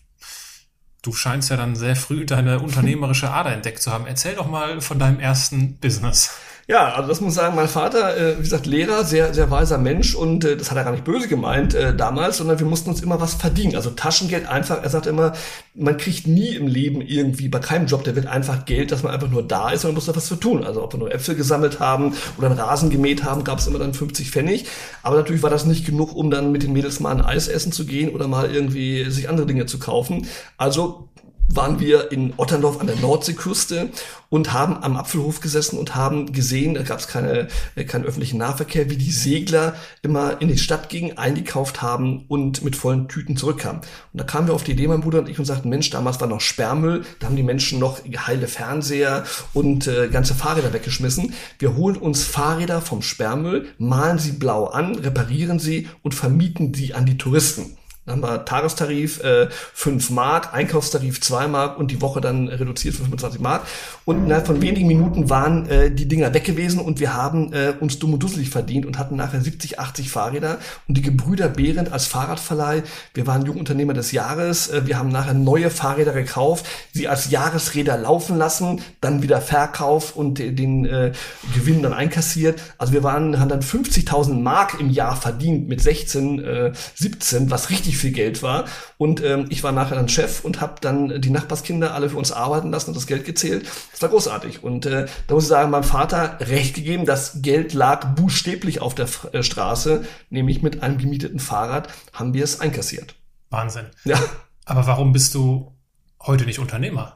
[1.04, 4.08] Du scheinst ja dann sehr früh deine unternehmerische Ader entdeckt zu haben.
[4.08, 6.32] Erzähl doch mal von deinem ersten Business.
[6.70, 10.14] Ja, also das muss sagen, mein Vater, äh, wie gesagt, Lehrer, sehr, sehr weiser Mensch
[10.16, 13.02] und äh, das hat er gar nicht böse gemeint äh, damals, sondern wir mussten uns
[13.02, 13.78] immer was verdienen.
[13.78, 15.32] Also Taschengeld einfach, er sagt immer,
[15.76, 19.14] man kriegt nie im Leben irgendwie, bei keinem Job, der wird einfach Geld, dass man
[19.14, 20.66] einfach nur da ist und man muss da was zu tun.
[20.66, 23.80] Also ob wir nur Äpfel gesammelt haben oder einen Rasen gemäht haben, gab es immer
[23.80, 24.66] dann 50 Pfennig.
[25.04, 27.72] Aber natürlich war das nicht genug, um dann mit den Mädels mal ein Eis essen
[27.72, 30.28] zu gehen oder mal irgendwie sich andere Dinge zu kaufen.
[30.58, 31.08] Also
[31.50, 33.90] waren wir in Otterndorf an der Nordseeküste
[34.30, 38.38] und haben am Apfelhof gesessen und haben gesehen, da gab es keine, äh, keinen öffentlichen
[38.38, 43.38] Nahverkehr, wie die Segler immer in die Stadt gingen, eingekauft haben und mit vollen Tüten
[43.38, 43.82] zurückkamen.
[43.82, 46.20] Und da kamen wir auf die Idee, mein Bruder und ich, und sagten, Mensch, damals
[46.20, 49.24] war noch Sperrmüll, da haben die Menschen noch geheile Fernseher
[49.54, 51.34] und äh, ganze Fahrräder weggeschmissen.
[51.60, 56.94] Wir holen uns Fahrräder vom Sperrmüll, malen sie blau an, reparieren sie und vermieten die
[56.94, 57.78] an die Touristen.
[58.08, 63.04] Haben wir Tagestarif äh, 5 Mark, Einkaufstarif 2 Mark und die Woche dann reduziert für
[63.04, 63.64] 25 Mark.
[64.06, 67.74] Und innerhalb von wenigen Minuten waren äh, die Dinger weg gewesen und wir haben äh,
[67.80, 70.60] uns dumm und dusselig verdient und hatten nachher 70, 80 Fahrräder.
[70.88, 72.84] Und die Gebrüder Behrendt als Fahrradverleih,
[73.14, 77.98] wir waren Jungunternehmer des Jahres, äh, wir haben nachher neue Fahrräder gekauft, sie als Jahresräder
[77.98, 81.12] laufen lassen, dann wieder verkauft und den äh,
[81.54, 82.62] Gewinn dann einkassiert.
[82.78, 87.70] Also wir waren, haben dann 50.000 Mark im Jahr verdient mit 16, äh, 17, was
[87.70, 88.66] richtig viel Geld war.
[88.98, 92.32] Und ähm, ich war nachher dann Chef und habe dann die Nachbarskinder alle für uns
[92.32, 93.68] arbeiten lassen und das Geld gezählt.
[93.92, 94.64] Das war großartig.
[94.64, 98.96] Und äh, da muss ich sagen, meinem Vater recht gegeben, das Geld lag buchstäblich auf
[98.96, 103.16] der äh, Straße, nämlich mit einem gemieteten Fahrrad haben wir es einkassiert.
[103.50, 103.88] Wahnsinn.
[104.04, 104.20] Ja.
[104.66, 105.74] Aber warum bist du
[106.22, 107.16] heute nicht Unternehmer?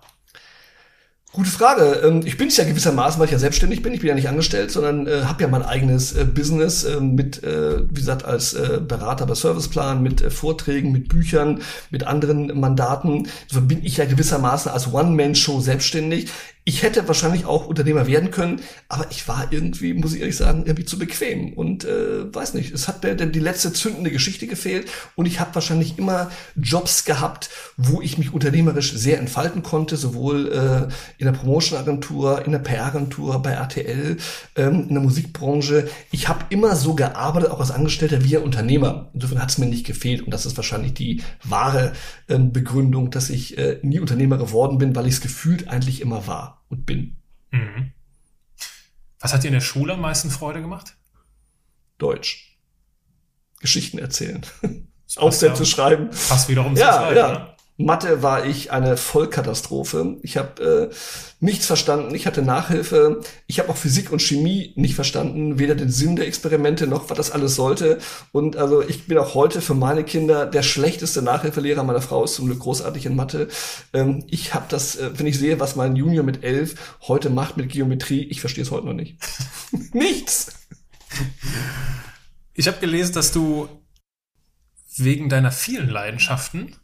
[1.33, 2.01] Gute Frage.
[2.03, 3.93] Ähm, ich bin es ja gewissermaßen, weil ich ja selbstständig bin.
[3.93, 7.41] Ich bin ja nicht angestellt, sondern äh, habe ja mein eigenes äh, Business äh, mit,
[7.41, 12.59] äh, wie gesagt, als äh, Berater bei Serviceplan, mit äh, Vorträgen, mit Büchern, mit anderen
[12.59, 13.29] Mandaten.
[13.47, 16.29] So bin ich ja gewissermaßen als One-Man-Show selbstständig.
[16.63, 20.61] Ich hätte wahrscheinlich auch Unternehmer werden können, aber ich war irgendwie, muss ich ehrlich sagen,
[20.67, 24.45] irgendwie zu bequem und äh, weiß nicht, es hat mir denn die letzte zündende Geschichte
[24.45, 29.97] gefehlt und ich habe wahrscheinlich immer Jobs gehabt, wo ich mich unternehmerisch sehr entfalten konnte,
[29.97, 34.17] sowohl äh, in der Promotion-Agentur, in der PR-Agentur, bei RTL,
[34.55, 35.89] ähm, in der Musikbranche.
[36.11, 39.09] Ich habe immer so gearbeitet, auch als Angestellter wie ein Unternehmer.
[39.15, 41.93] Insofern hat es mir nicht gefehlt und das ist wahrscheinlich die wahre
[42.27, 46.27] äh, Begründung, dass ich äh, nie Unternehmer geworden bin, weil ich es gefühlt eigentlich immer
[46.27, 47.17] war und bin.
[47.51, 47.91] Mhm.
[49.19, 50.97] Was hat dir in der Schule am meisten Freude gemacht?
[51.97, 52.57] Deutsch.
[53.59, 54.41] Geschichten erzählen.
[55.17, 56.11] Aufsätze ja, schreiben.
[56.11, 57.31] Fast wiederum ja, Schreiben, ja.
[57.31, 57.50] Ne?
[57.85, 60.17] Mathe war ich eine Vollkatastrophe.
[60.21, 60.95] Ich habe äh,
[61.39, 62.13] nichts verstanden.
[62.15, 63.21] Ich hatte Nachhilfe.
[63.47, 65.59] Ich habe auch Physik und Chemie nicht verstanden.
[65.59, 67.99] Weder den Sinn der Experimente noch, was das alles sollte.
[68.31, 71.83] Und also ich bin auch heute für meine Kinder der schlechteste Nachhilfelehrer.
[71.83, 73.47] Meine Frau ist zum Glück großartig in Mathe.
[73.93, 77.57] Ähm, ich habe das, äh, wenn ich sehe, was mein Junior mit elf heute macht
[77.57, 79.17] mit Geometrie, ich verstehe es heute noch nicht.
[79.93, 80.53] Nichts.
[82.53, 83.67] Ich habe gelesen, dass du
[84.97, 86.75] wegen deiner vielen Leidenschaften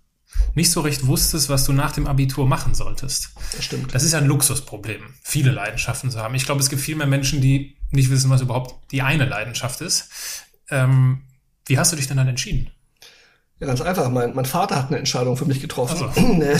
[0.55, 3.29] nicht so recht wusstest, was du nach dem Abitur machen solltest.
[3.55, 3.93] Das stimmt.
[3.93, 6.35] Das ist ein Luxusproblem, viele Leidenschaften zu haben.
[6.35, 9.81] Ich glaube, es gibt viel mehr Menschen, die nicht wissen, was überhaupt die eine Leidenschaft
[9.81, 10.09] ist.
[10.69, 11.23] Ähm,
[11.65, 12.69] wie hast du dich denn dann entschieden?
[13.59, 14.09] Ja, ganz einfach.
[14.09, 16.03] Mein, mein Vater hat eine Entscheidung für mich getroffen.
[16.03, 16.33] Also.
[16.39, 16.59] Der,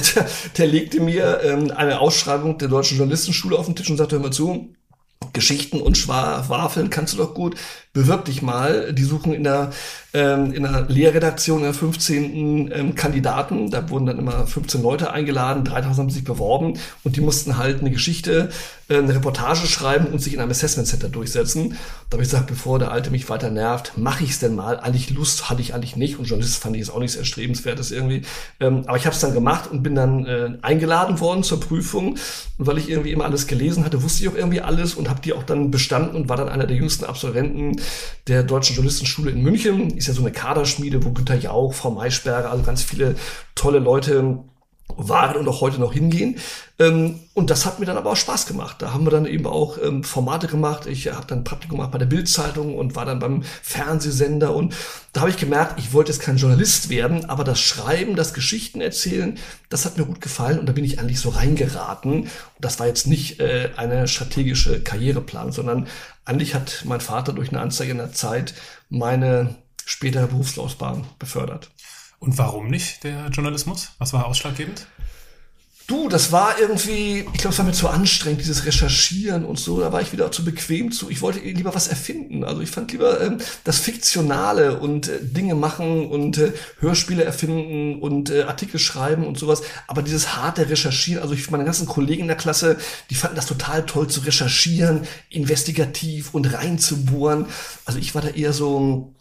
[0.57, 4.23] der, legte mir ähm, eine Ausschreibung der Deutschen Journalistenschule auf den Tisch und sagte, hör
[4.23, 4.73] mal zu,
[5.33, 7.55] Geschichten und Schwafeln kannst du doch gut,
[7.97, 8.93] bewirb dich mal.
[8.93, 9.71] Die suchen in der,
[10.13, 12.71] ähm, in der Lehrredaktion der 15.
[12.71, 13.71] Ähm, Kandidaten.
[13.71, 17.81] Da wurden dann immer 15 Leute eingeladen, 3000 haben sich beworben und die mussten halt
[17.81, 18.49] eine Geschichte,
[18.87, 21.75] äh, eine Reportage schreiben und sich in einem Assessment Center durchsetzen.
[22.09, 24.79] Da habe ich gesagt, bevor der Alte mich weiter nervt, mache ich es denn mal.
[24.79, 28.21] Eigentlich Lust hatte ich eigentlich nicht und Journalist fand ich es auch nichts Erstrebenswertes irgendwie.
[28.59, 32.17] Ähm, aber ich habe es dann gemacht und bin dann äh, eingeladen worden zur Prüfung.
[32.57, 35.21] Und weil ich irgendwie immer alles gelesen hatte, wusste ich auch irgendwie alles und habe
[35.21, 37.77] die auch dann bestanden und war dann einer der jüngsten Absolventen
[38.27, 39.97] der Deutschen Journalistenschule in München.
[39.97, 43.15] Ist ja so eine Kaderschmiede, wo Günter Jauch, Frau Maischberger, also ganz viele
[43.55, 44.39] tolle Leute
[44.97, 46.37] waren und auch heute noch hingehen.
[46.79, 48.81] Ähm, und das hat mir dann aber auch Spaß gemacht.
[48.81, 50.87] Da haben wir dann eben auch ähm, Formate gemacht.
[50.87, 54.53] Ich habe dann Praktikum gemacht bei der Bildzeitung und war dann beim Fernsehsender.
[54.55, 54.75] Und
[55.13, 58.81] da habe ich gemerkt, ich wollte jetzt kein Journalist werden, aber das Schreiben, das Geschichten
[58.81, 59.37] erzählen,
[59.69, 60.59] das hat mir gut gefallen.
[60.59, 62.21] Und da bin ich eigentlich so reingeraten.
[62.21, 62.29] Und
[62.59, 65.87] das war jetzt nicht äh, eine strategische Karriereplan, sondern
[66.25, 68.53] eigentlich hat mein Vater durch eine Anzeige in der Zeit
[68.89, 71.69] meine spätere Berufslaufbahn befördert.
[72.19, 73.91] Und warum nicht der Journalismus?
[73.99, 74.87] Was war ausschlaggebend?
[75.87, 79.79] Du, das war irgendwie, ich glaube, es war mir zu anstrengend, dieses Recherchieren und so.
[79.79, 81.09] Da war ich wieder zu bequem zu.
[81.09, 82.43] Ich wollte lieber was erfinden.
[82.43, 86.51] Also ich fand lieber ähm, das Fiktionale und äh, Dinge machen und äh,
[86.81, 89.61] Hörspiele erfinden und äh, Artikel schreiben und sowas.
[89.87, 92.75] Aber dieses harte Recherchieren, also ich meine ganzen Kollegen in der Klasse,
[93.09, 97.45] die fanden das total toll zu recherchieren, investigativ und reinzubohren.
[97.85, 99.13] Also ich war da eher so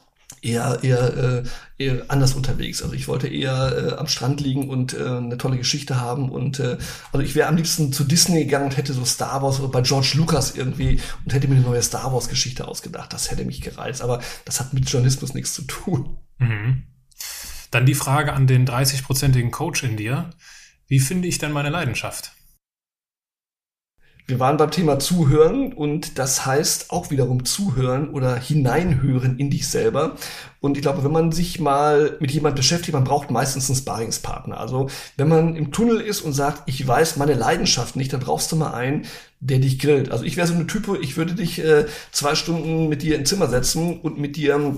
[0.43, 1.43] eher, eher, äh,
[1.79, 2.83] eher anders unterwegs.
[2.83, 6.31] Also ich wollte eher äh, am Strand liegen und äh, eine tolle Geschichte haben.
[6.31, 6.79] Und äh,
[7.12, 9.83] also ich wäre am liebsten zu Disney gegangen und hätte so Star Wars oder bei
[9.83, 13.12] George Lucas irgendwie und hätte mir eine neue Star Wars Geschichte ausgedacht.
[13.12, 14.03] Das hätte mich gereizt.
[14.03, 16.18] Aber das hat mit Journalismus nichts zu tun.
[16.39, 16.85] Mhm.
[17.70, 20.31] Dann die Frage an den 30-prozentigen Coach in dir.
[20.87, 22.33] Wie finde ich denn meine Leidenschaft?
[24.29, 29.68] Wir waren beim Thema Zuhören und das heißt auch wiederum zuhören oder hineinhören in dich
[29.68, 30.16] selber.
[30.61, 34.59] Und ich glaube, wenn man sich mal mit jemand beschäftigt, man braucht meistens einen Sparingspartner.
[34.59, 38.51] Also wenn man im Tunnel ist und sagt, ich weiß meine Leidenschaft nicht, dann brauchst
[38.51, 39.07] du mal einen,
[39.39, 40.11] der dich grillt.
[40.11, 43.29] Also ich wäre so eine Type, ich würde dich äh, zwei Stunden mit dir ins
[43.29, 44.74] Zimmer setzen und mit dir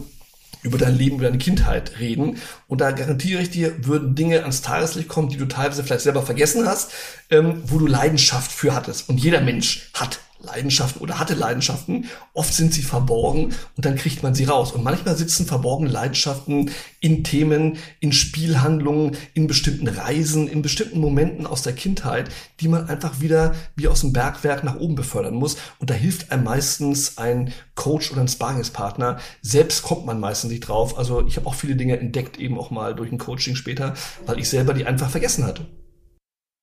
[0.62, 2.38] über dein Leben, über deine Kindheit reden.
[2.66, 6.22] Und da garantiere ich dir, würden Dinge ans Tageslicht kommen, die du teilweise vielleicht selber
[6.22, 6.92] vergessen hast,
[7.30, 9.08] ähm, wo du Leidenschaft für hattest.
[9.08, 12.06] Und jeder Mensch hat Leidenschaften oder hatte Leidenschaften.
[12.32, 14.72] Oft sind sie verborgen und dann kriegt man sie raus.
[14.72, 16.70] Und manchmal sitzen verborgene Leidenschaften
[17.00, 22.30] in Themen, in Spielhandlungen, in bestimmten Reisen, in bestimmten Momenten aus der Kindheit,
[22.60, 25.56] die man einfach wieder wie aus dem Bergwerk nach oben befördern muss.
[25.78, 29.18] Und da hilft einem meistens ein Coach oder ein Sparringspartner.
[29.42, 30.98] Selbst kommt man meistens nicht drauf.
[30.98, 33.94] Also ich habe auch viele Dinge entdeckt, eben auch mal durch ein Coaching später,
[34.26, 35.66] weil ich selber die einfach vergessen hatte.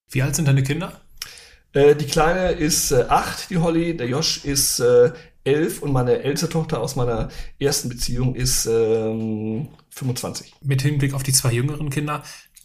[0.09, 1.04] Wie alt sind deine Kinder?
[1.75, 5.11] Äh, die Kleine ist äh, acht, die Holly, der Josh ist äh,
[5.43, 10.55] elf und meine älteste Tochter aus meiner ersten Beziehung ist ähm, 25.
[10.61, 12.23] Mit Hinblick auf die zwei jüngeren Kinder,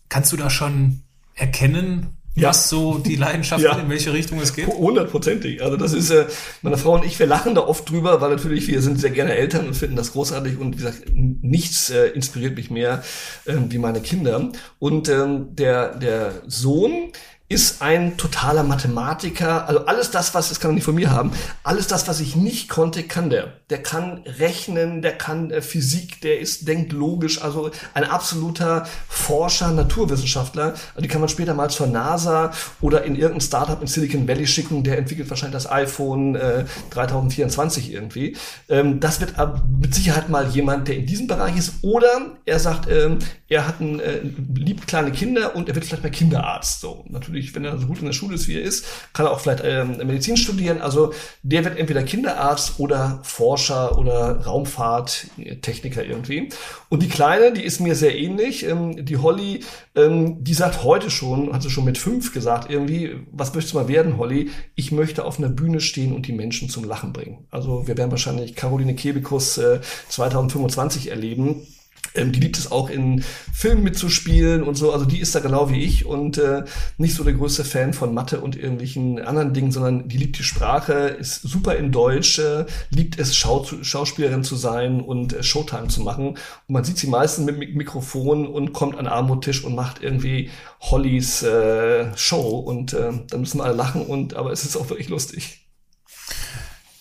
[0.09, 1.03] kannst du da schon
[1.35, 2.51] erkennen, ja.
[2.51, 3.77] was so die Leidenschaft, ja.
[3.79, 4.69] in welche Richtung es geht?
[4.69, 5.61] Hundertprozentig.
[5.61, 6.27] Also das ist, äh,
[6.63, 9.35] meine Frau und ich, wir lachen da oft drüber, weil natürlich wir sind sehr gerne
[9.35, 13.03] Eltern und finden das großartig und wie gesagt, nichts äh, inspiriert mich mehr
[13.45, 14.53] äh, wie meine Kinder.
[14.79, 17.11] Und ähm, der, der Sohn,
[17.51, 19.67] ist ein totaler Mathematiker.
[19.67, 21.33] Also alles das, was, das kann er nicht von mir haben,
[21.65, 23.55] alles das, was ich nicht konnte, kann der.
[23.71, 29.73] Der kann rechnen, der kann äh, Physik, der ist, denkt logisch, also ein absoluter Forscher,
[29.73, 30.75] Naturwissenschaftler.
[30.95, 34.47] Also die kann man später mal zur NASA oder in irgendein Startup in Silicon Valley
[34.47, 38.37] schicken, der entwickelt wahrscheinlich das iPhone äh, 3024 irgendwie.
[38.69, 39.35] Ähm, das wird
[39.81, 41.83] mit Sicherheit mal jemand, der in diesem Bereich ist.
[41.83, 44.21] Oder er sagt, ähm, er hat ein, äh,
[44.55, 46.81] liebt kleine Kinder und er wird vielleicht mal Kinderarzt.
[46.81, 49.27] So, natürlich natürlich, wenn er so gut in der Schule ist, wie er ist, kann
[49.27, 50.81] er auch vielleicht ähm, Medizin studieren.
[50.81, 51.13] Also
[51.43, 56.51] der wird entweder Kinderarzt oder Forscher oder Raumfahrttechniker irgendwie.
[56.89, 58.67] Und die Kleine, die ist mir sehr ähnlich.
[58.67, 59.61] Ähm, die Holly,
[59.95, 63.79] ähm, die sagt heute schon, hat sie schon mit fünf gesagt, irgendwie, was möchtest du
[63.79, 64.51] mal werden, Holly?
[64.75, 67.47] Ich möchte auf einer Bühne stehen und die Menschen zum Lachen bringen.
[67.51, 71.67] Also wir werden wahrscheinlich Caroline Kebekus äh, 2025 erleben
[72.15, 74.93] ähm, die liebt es auch in Filmen mitzuspielen und so.
[74.93, 76.65] Also die ist da genau wie ich und äh,
[76.99, 80.45] nicht so der größte Fan von Mathe und irgendwelchen anderen Dingen, sondern die liebt die
[80.45, 85.89] Sprache, ist super in Deutsch, äh, liebt es Schau Schauspielerin zu sein und äh, Showtime
[85.89, 86.31] zu machen.
[86.31, 86.39] Und
[86.69, 90.51] man sieht sie meistens mit Mik Mikrofon und kommt an Armuttisch und macht irgendwie
[90.81, 95.09] Hollys äh, Show und äh, dann müssen alle lachen und aber es ist auch wirklich
[95.09, 95.67] lustig.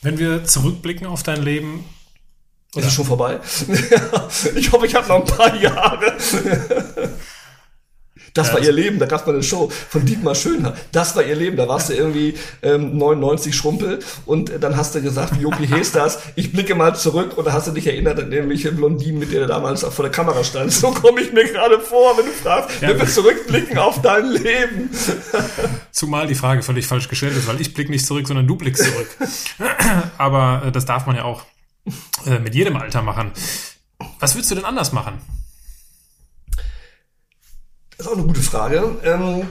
[0.02, 1.84] Wenn wir zurückblicken auf dein Leben,
[2.76, 3.40] ist es schon vorbei?
[4.56, 6.14] ich hoffe, ich habe noch ein paar Jahre.
[8.34, 10.76] Das war ihr Leben, da gab es mal eine Show von Dietmar Schönher.
[10.92, 15.02] Das war ihr Leben, da warst du irgendwie ähm, 99 Schrumpel und dann hast du
[15.02, 16.20] gesagt, wie Jopi hieß das?
[16.36, 19.42] Ich blicke mal zurück und da hast du dich erinnert an irgendwelche Blondinen, mit der
[19.42, 20.72] du damals auch vor der Kamera stand.
[20.72, 22.90] So komme ich mir gerade vor, wenn du fragst, ja.
[22.90, 24.90] wenn wir zurückblicken auf dein Leben.
[25.92, 28.84] Zumal die Frage völlig falsch gestellt ist, weil ich blicke nicht zurück, sondern du blickst
[28.84, 29.08] zurück.
[30.18, 31.44] Aber äh, das darf man ja auch
[32.26, 33.32] äh, mit jedem Alter machen.
[34.20, 35.22] Was würdest du denn anders machen?
[37.98, 38.98] Das ist auch eine gute Frage.
[39.04, 39.48] Ähm,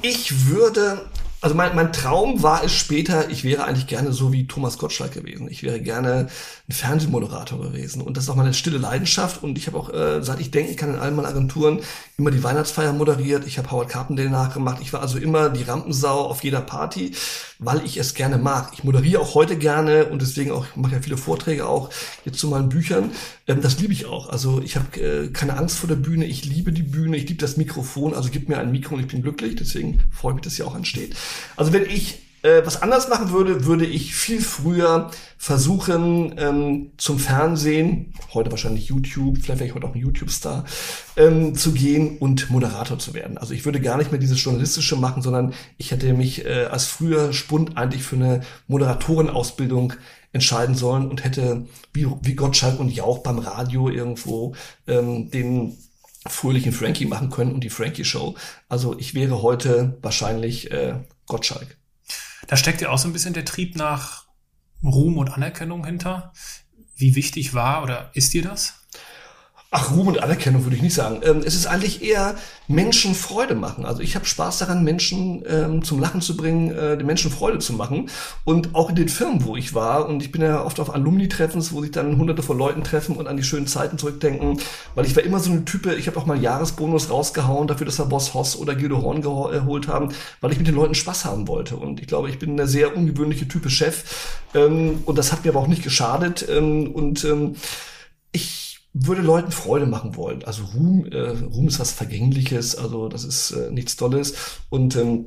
[0.00, 1.08] ich würde
[1.42, 5.12] also mein, mein Traum war es später, ich wäre eigentlich gerne so wie Thomas Gottschalk
[5.12, 5.48] gewesen.
[5.50, 6.28] Ich wäre gerne
[6.68, 8.00] ein Fernsehmoderator gewesen.
[8.00, 9.42] Und das ist auch meine stille Leidenschaft.
[9.42, 11.80] Und ich habe auch, äh, seit ich denken kann, in allen meinen Agenturen
[12.16, 13.44] immer die Weihnachtsfeier moderiert.
[13.44, 14.80] Ich habe Howard Carpendale nachgemacht.
[14.82, 17.10] Ich war also immer die Rampensau auf jeder Party,
[17.58, 18.70] weil ich es gerne mag.
[18.74, 21.90] Ich moderiere auch heute gerne und deswegen auch, ich mache ja viele Vorträge auch
[22.24, 23.10] jetzt zu meinen Büchern.
[23.48, 24.28] Ähm, das liebe ich auch.
[24.28, 26.24] Also ich habe äh, keine Angst vor der Bühne.
[26.24, 27.16] Ich liebe die Bühne.
[27.16, 28.14] Ich liebe das Mikrofon.
[28.14, 29.56] Also gib mir ein Mikro und ich bin glücklich.
[29.56, 31.16] Deswegen freue ich mich, dass hier auch ansteht.
[31.56, 37.18] Also wenn ich äh, was anders machen würde, würde ich viel früher versuchen, ähm, zum
[37.18, 40.64] Fernsehen, heute wahrscheinlich YouTube, vielleicht wäre ich heute auch ein YouTube-Star,
[41.16, 43.38] ähm, zu gehen und Moderator zu werden.
[43.38, 46.86] Also ich würde gar nicht mehr dieses Journalistische machen, sondern ich hätte mich äh, als
[46.86, 49.94] früher Spund eigentlich für eine Moderatorenausbildung
[50.32, 54.54] entscheiden sollen und hätte wie, wie Gottschalk und Jauch beim Radio irgendwo
[54.86, 55.76] ähm, den
[56.26, 58.34] fröhlichen Frankie machen können und die Frankie Show.
[58.68, 60.94] Also ich wäre heute wahrscheinlich äh,
[61.26, 61.76] Gottschalk.
[62.46, 64.26] Da steckt ja auch so ein bisschen der Trieb nach
[64.82, 66.32] Ruhm und Anerkennung hinter.
[66.96, 68.80] Wie wichtig war oder ist dir das?
[69.74, 71.20] Ach, Ruhm und Anerkennung würde ich nicht sagen.
[71.22, 72.34] Ähm, es ist eigentlich eher
[72.68, 73.86] Menschen Freude machen.
[73.86, 77.58] Also ich habe Spaß daran, Menschen ähm, zum Lachen zu bringen, äh, den Menschen Freude
[77.58, 78.10] zu machen.
[78.44, 81.72] Und auch in den Firmen, wo ich war, und ich bin ja oft auf Alumni-Treffens,
[81.72, 84.60] wo sich dann hunderte von Leuten treffen und an die schönen Zeiten zurückdenken,
[84.94, 87.98] weil ich war immer so eine Type, ich habe auch mal Jahresbonus rausgehauen dafür, dass
[87.98, 90.10] wir Boss Hoss oder Guido Horn geholt haben,
[90.42, 91.76] weil ich mit den Leuten Spaß haben wollte.
[91.76, 94.04] Und ich glaube, ich bin eine sehr ungewöhnliche Type Chef.
[94.54, 96.46] Ähm, und das hat mir aber auch nicht geschadet.
[96.50, 97.56] Ähm, und ähm,
[98.32, 98.61] ich
[98.94, 100.44] würde Leuten Freude machen wollen.
[100.44, 104.34] Also Ruhm, äh, Ruhm ist was Vergängliches, also das ist äh, nichts Tolles
[104.68, 105.26] und ähm,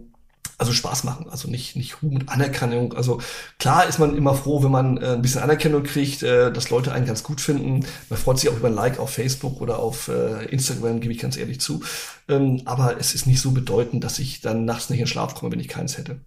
[0.57, 2.93] also Spaß machen, also nicht nicht Ruhm und Anerkennung.
[2.93, 3.20] Also
[3.57, 6.93] klar ist man immer froh, wenn man äh, ein bisschen Anerkennung kriegt, äh, dass Leute
[6.93, 7.86] einen ganz gut finden.
[8.09, 11.20] Man freut sich auch über ein Like auf Facebook oder auf äh, Instagram, gebe ich
[11.20, 11.84] ganz ehrlich zu.
[12.30, 15.51] Ähm, aber es ist nicht so bedeutend, dass ich dann nachts nicht in Schlaf komme,
[15.51, 16.22] wenn ich keins hätte.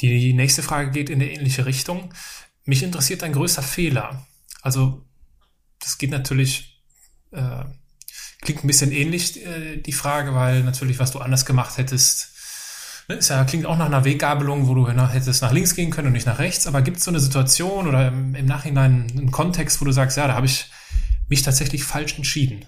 [0.00, 2.14] Die nächste Frage geht in eine ähnliche Richtung.
[2.64, 4.24] Mich interessiert ein größer Fehler.
[4.62, 5.04] Also
[5.82, 6.82] das geht natürlich,
[7.32, 7.64] äh,
[8.40, 12.32] klingt ein bisschen ähnlich, äh, die Frage, weil natürlich, was du anders gemacht hättest,
[13.08, 15.90] ne, ist ja, klingt auch nach einer Weggabelung, wo du nach, hättest nach links gehen
[15.90, 16.66] können und nicht nach rechts.
[16.66, 20.16] Aber gibt es so eine Situation oder im, im Nachhinein einen Kontext, wo du sagst,
[20.16, 20.70] ja, da habe ich
[21.28, 22.64] mich tatsächlich falsch entschieden?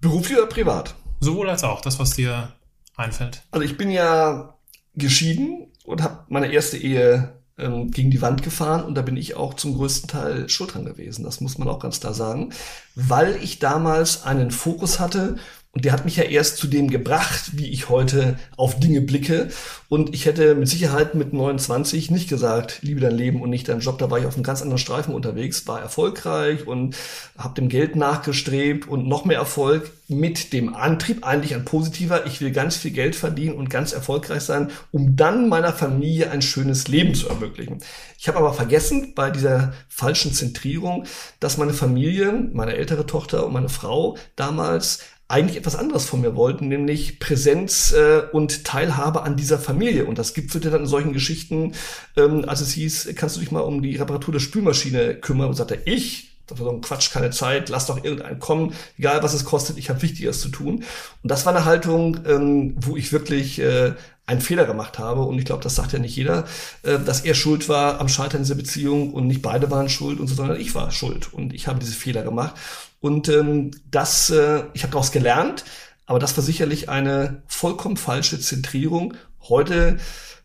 [0.00, 0.94] Beruflich oder privat?
[1.20, 2.52] Sowohl als auch, das, was dir
[2.96, 3.42] einfällt.
[3.50, 4.54] Also ich bin ja
[4.94, 9.36] geschieden und habe meine erste Ehe ähm, gegen die Wand gefahren und da bin ich
[9.36, 11.24] auch zum größten Teil schuld dran gewesen.
[11.24, 12.52] Das muss man auch ganz klar sagen,
[12.94, 15.36] weil ich damals einen Fokus hatte
[15.72, 19.50] und der hat mich ja erst zu dem gebracht, wie ich heute auf Dinge blicke.
[19.88, 23.78] Und ich hätte mit Sicherheit mit 29 nicht gesagt, liebe dein Leben und nicht deinen
[23.80, 23.96] Job.
[23.98, 26.96] Da war ich auf einem ganz anderen Streifen unterwegs, war erfolgreich und
[27.38, 32.40] habe dem Geld nachgestrebt und noch mehr Erfolg mit dem Antrieb, eigentlich ein positiver, ich
[32.40, 36.88] will ganz viel Geld verdienen und ganz erfolgreich sein, um dann meiner Familie ein schönes
[36.88, 37.78] Leben zu ermöglichen.
[38.18, 41.04] Ich habe aber vergessen bei dieser falschen Zentrierung,
[41.38, 46.34] dass meine Familie, meine ältere Tochter und meine Frau damals eigentlich etwas anderes von mir
[46.34, 50.04] wollten, nämlich Präsenz äh, und Teilhabe an dieser Familie.
[50.06, 51.74] Und das gipfelte dann in solchen Geschichten,
[52.16, 55.48] ähm, als es hieß, kannst du dich mal um die Reparatur der Spülmaschine kümmern?
[55.48, 59.44] Und sagte ich, so ein Quatsch, keine Zeit, lass doch irgendeinen kommen, egal was es
[59.44, 60.84] kostet, ich habe Wichtigeres zu tun.
[61.22, 63.92] Und das war eine Haltung, ähm, wo ich wirklich äh,
[64.26, 65.22] einen Fehler gemacht habe.
[65.22, 66.44] Und ich glaube, das sagt ja nicht jeder,
[66.82, 70.26] äh, dass er schuld war am Scheitern dieser Beziehung und nicht beide waren schuld und
[70.26, 71.32] so, sondern ich war schuld.
[71.32, 72.54] Und ich habe diese Fehler gemacht.
[73.00, 75.64] Und ähm, das, äh, ich habe daraus gelernt,
[76.06, 79.14] aber das war sicherlich eine vollkommen falsche Zentrierung.
[79.48, 79.98] Heute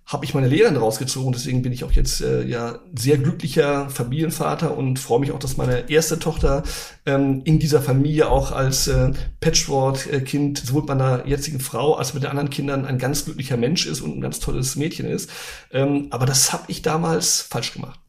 [0.06, 1.34] habe ich meine Lehren rausgezogen.
[1.34, 5.58] Deswegen bin ich auch jetzt äh, ja sehr glücklicher Familienvater und freue mich auch, dass
[5.58, 6.64] meine erste Tochter
[7.08, 12.30] ähm, in dieser Familie auch als äh, Patchwork-Kind sowohl meiner jetzigen Frau als mit den
[12.30, 15.32] anderen Kindern ein ganz glücklicher Mensch ist und ein ganz tolles Mädchen ist.
[15.72, 18.00] Ähm, aber das habe ich damals falsch gemacht.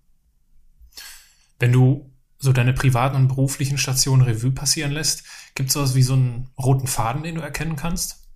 [1.58, 5.24] Wenn du so deine privaten und beruflichen Stationen Revue passieren lässt,
[5.54, 8.26] gibt es sowas wie so einen roten Faden, den du erkennen kannst?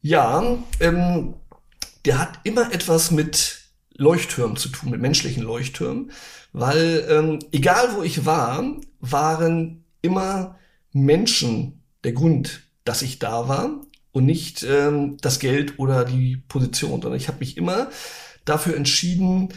[0.00, 1.34] Ja, ähm,
[2.04, 3.62] der hat immer etwas mit
[3.94, 6.12] Leuchttürmen zu tun, mit menschlichen Leuchttürmen,
[6.52, 8.62] weil ähm, egal wo ich war,
[9.00, 10.58] waren immer
[10.92, 13.80] Menschen der Grund, dass ich da war
[14.12, 17.90] und nicht ähm, das Geld oder die Position, sondern ich habe mich immer
[18.44, 19.48] dafür entschieden,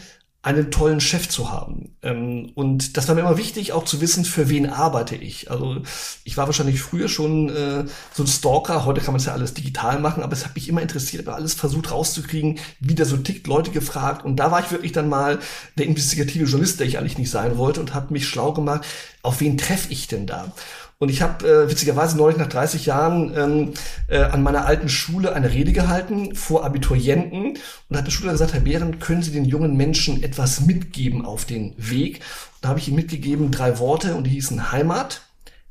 [0.42, 1.96] einen tollen Chef zu haben.
[2.02, 5.50] Ähm, und das war mir immer wichtig, auch zu wissen, für wen arbeite ich.
[5.50, 5.82] Also
[6.24, 7.84] ich war wahrscheinlich früher schon äh,
[8.14, 10.68] so ein Stalker, heute kann man es ja alles digital machen, aber es hat mich
[10.68, 14.24] immer interessiert, aber alles versucht rauszukriegen, wie der so tickt, Leute gefragt.
[14.24, 15.40] Und da war ich wirklich dann mal
[15.76, 18.86] der investigative Journalist, der ich eigentlich nicht sein wollte und habe mich schlau gemacht,
[19.22, 20.52] auf wen treffe ich denn da?
[21.00, 23.72] Und ich habe äh, witzigerweise neulich nach 30 Jahren ähm,
[24.06, 28.52] äh, an meiner alten Schule eine Rede gehalten vor Abiturienten und hat der Schüler gesagt,
[28.52, 32.16] Herr Behren, können Sie den jungen Menschen etwas mitgeben auf den Weg?
[32.16, 35.22] Und da habe ich ihm mitgegeben drei Worte und die hießen Heimat,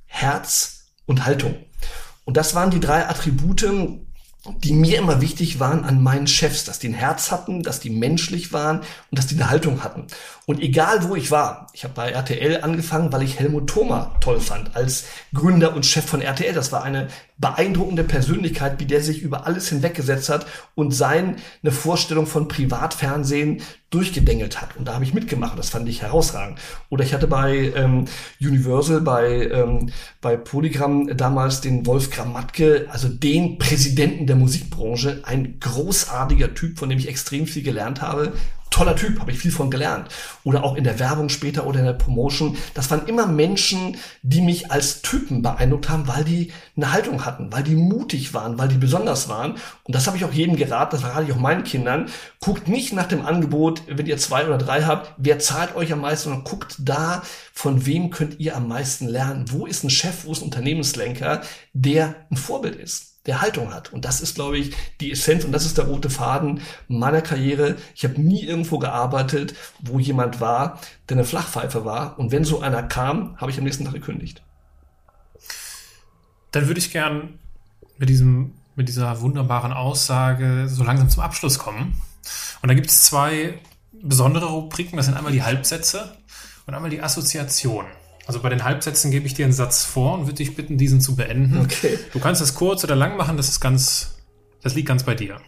[0.07, 1.55] Herz und Haltung.
[2.25, 3.67] Und das waren die drei Attribute,
[4.45, 7.89] die mir immer wichtig waren an meinen Chefs, dass die ein Herz hatten, dass die
[7.89, 10.07] menschlich waren und dass die eine Haltung hatten.
[10.45, 14.39] Und egal wo ich war, ich habe bei RTL angefangen, weil ich Helmut Thoma toll
[14.39, 16.53] fand als Gründer und Chef von RTL.
[16.53, 21.35] Das war eine beeindruckende Persönlichkeit, wie der sich über alles hinweggesetzt hat und seine
[21.69, 24.77] Vorstellung von Privatfernsehen durchgedengelt hat.
[24.77, 25.57] Und da habe ich mitgemacht.
[25.57, 26.59] Das fand ich herausragend.
[26.89, 28.05] Oder ich hatte bei ähm,
[28.39, 35.59] Universal, bei, ähm, bei Polygram damals den Wolf Grammatke, also den Präsidenten der Musikbranche, ein
[35.59, 38.33] großartiger Typ, von dem ich extrem viel gelernt habe
[38.69, 40.09] toller Typ, habe ich viel von gelernt.
[40.43, 42.57] Oder auch in der Werbung später oder in der Promotion.
[42.73, 47.51] Das waren immer Menschen, die mich als Typen beeindruckt haben, weil die eine Haltung hatten,
[47.51, 49.53] weil die mutig waren, weil die besonders waren.
[49.83, 52.09] Und das habe ich auch jedem geraten, das rate ich auch meinen Kindern.
[52.39, 56.01] Guckt nicht nach dem Angebot, wenn ihr zwei oder drei habt, wer zahlt euch am
[56.01, 59.45] meisten, sondern guckt da, von wem könnt ihr am meisten lernen.
[59.49, 61.41] Wo ist ein Chef, wo ist ein Unternehmenslenker,
[61.73, 63.93] der ein Vorbild ist der Haltung hat.
[63.93, 67.75] Und das ist, glaube ich, die Essenz und das ist der rote Faden meiner Karriere.
[67.95, 72.17] Ich habe nie irgendwo gearbeitet, wo jemand war, der eine Flachpfeife war.
[72.17, 74.41] Und wenn so einer kam, habe ich am nächsten Tag gekündigt.
[76.51, 77.39] Dann würde ich gern
[77.97, 82.01] mit diesem mit dieser wunderbaren Aussage so langsam zum Abschluss kommen.
[82.61, 83.59] Und da gibt es zwei
[83.91, 84.95] besondere Rubriken.
[84.95, 86.15] Das sind einmal die Halbsätze
[86.65, 87.85] und einmal die Assoziation.
[88.29, 91.01] Also bei den Halbsätzen gebe ich dir einen Satz vor und würde dich bitten, diesen
[91.01, 91.61] zu beenden.
[91.61, 91.97] Okay.
[92.13, 94.19] Du kannst das kurz oder lang machen, das ist ganz,
[94.61, 95.41] das liegt ganz bei dir.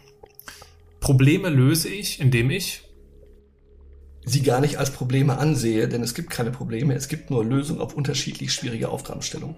[0.98, 2.82] Probleme löse ich, indem ich
[4.24, 7.80] sie gar nicht als Probleme ansehe, denn es gibt keine Probleme, es gibt nur Lösungen
[7.80, 9.54] auf unterschiedlich schwierige Aufgabenstellungen.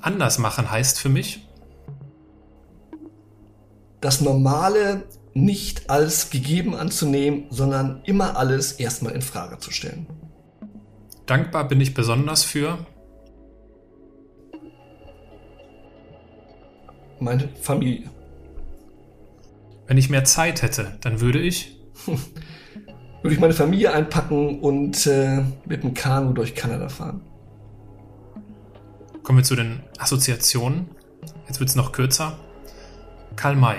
[0.00, 1.46] Anders machen heißt für mich
[4.00, 5.02] das Normale
[5.34, 10.06] nicht als gegeben anzunehmen, sondern immer alles erstmal in Frage zu stellen.
[11.28, 12.78] Dankbar bin ich besonders für
[17.20, 18.08] meine Familie.
[19.86, 21.76] Wenn ich mehr Zeit hätte, dann würde ich
[22.06, 27.20] würde ich meine Familie einpacken und äh, mit dem Kanu durch Kanada fahren.
[29.22, 30.88] Kommen wir zu den Assoziationen.
[31.46, 32.38] Jetzt wird es noch kürzer.
[33.36, 33.76] Karl May.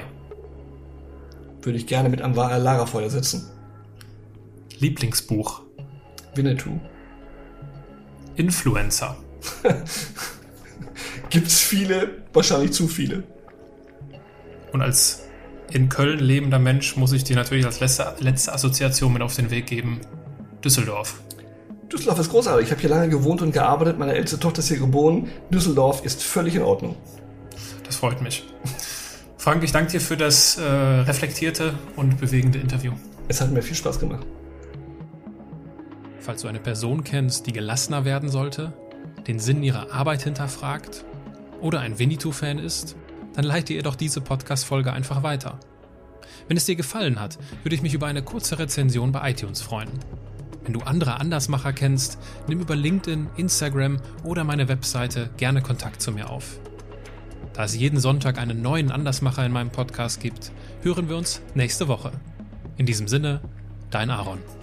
[1.63, 3.49] Würde ich gerne mit am Lagerfeuer sitzen.
[4.77, 5.63] Lieblingsbuch.
[6.35, 6.79] Winnetou.
[8.39, 9.17] Influencer?
[11.29, 13.23] Gibt's viele, wahrscheinlich zu viele.
[14.71, 15.23] Und als
[15.71, 19.51] in Köln lebender Mensch muss ich dir natürlich als letzte, letzte Assoziation mit auf den
[19.51, 19.99] Weg geben.
[20.63, 21.19] Düsseldorf.
[21.91, 22.67] Düsseldorf ist großartig.
[22.67, 23.99] Ich habe hier lange gewohnt und gearbeitet.
[23.99, 25.27] Meine älteste Tochter ist hier geboren.
[25.49, 26.95] Düsseldorf ist völlig in Ordnung.
[27.83, 28.45] Das freut mich.
[29.37, 32.93] Frank, ich danke dir für das äh, reflektierte und bewegende Interview.
[33.27, 34.25] Es hat mir viel Spaß gemacht.
[36.29, 38.71] Falls du eine Person kennst, die gelassener werden sollte,
[39.25, 41.03] den Sinn ihrer Arbeit hinterfragt
[41.59, 42.95] oder ein Winnetou-Fan ist,
[43.33, 45.59] dann leite ihr doch diese Podcast-Folge einfach weiter.
[46.47, 49.89] Wenn es dir gefallen hat, würde ich mich über eine kurze Rezension bei iTunes freuen.
[50.63, 56.11] Wenn du andere Andersmacher kennst, nimm über LinkedIn, Instagram oder meine Webseite gerne Kontakt zu
[56.11, 56.59] mir auf.
[57.53, 60.51] Da es jeden Sonntag einen neuen Andersmacher in meinem Podcast gibt,
[60.83, 62.11] hören wir uns nächste Woche.
[62.77, 63.41] In diesem Sinne,
[63.89, 64.58] dein Aaron.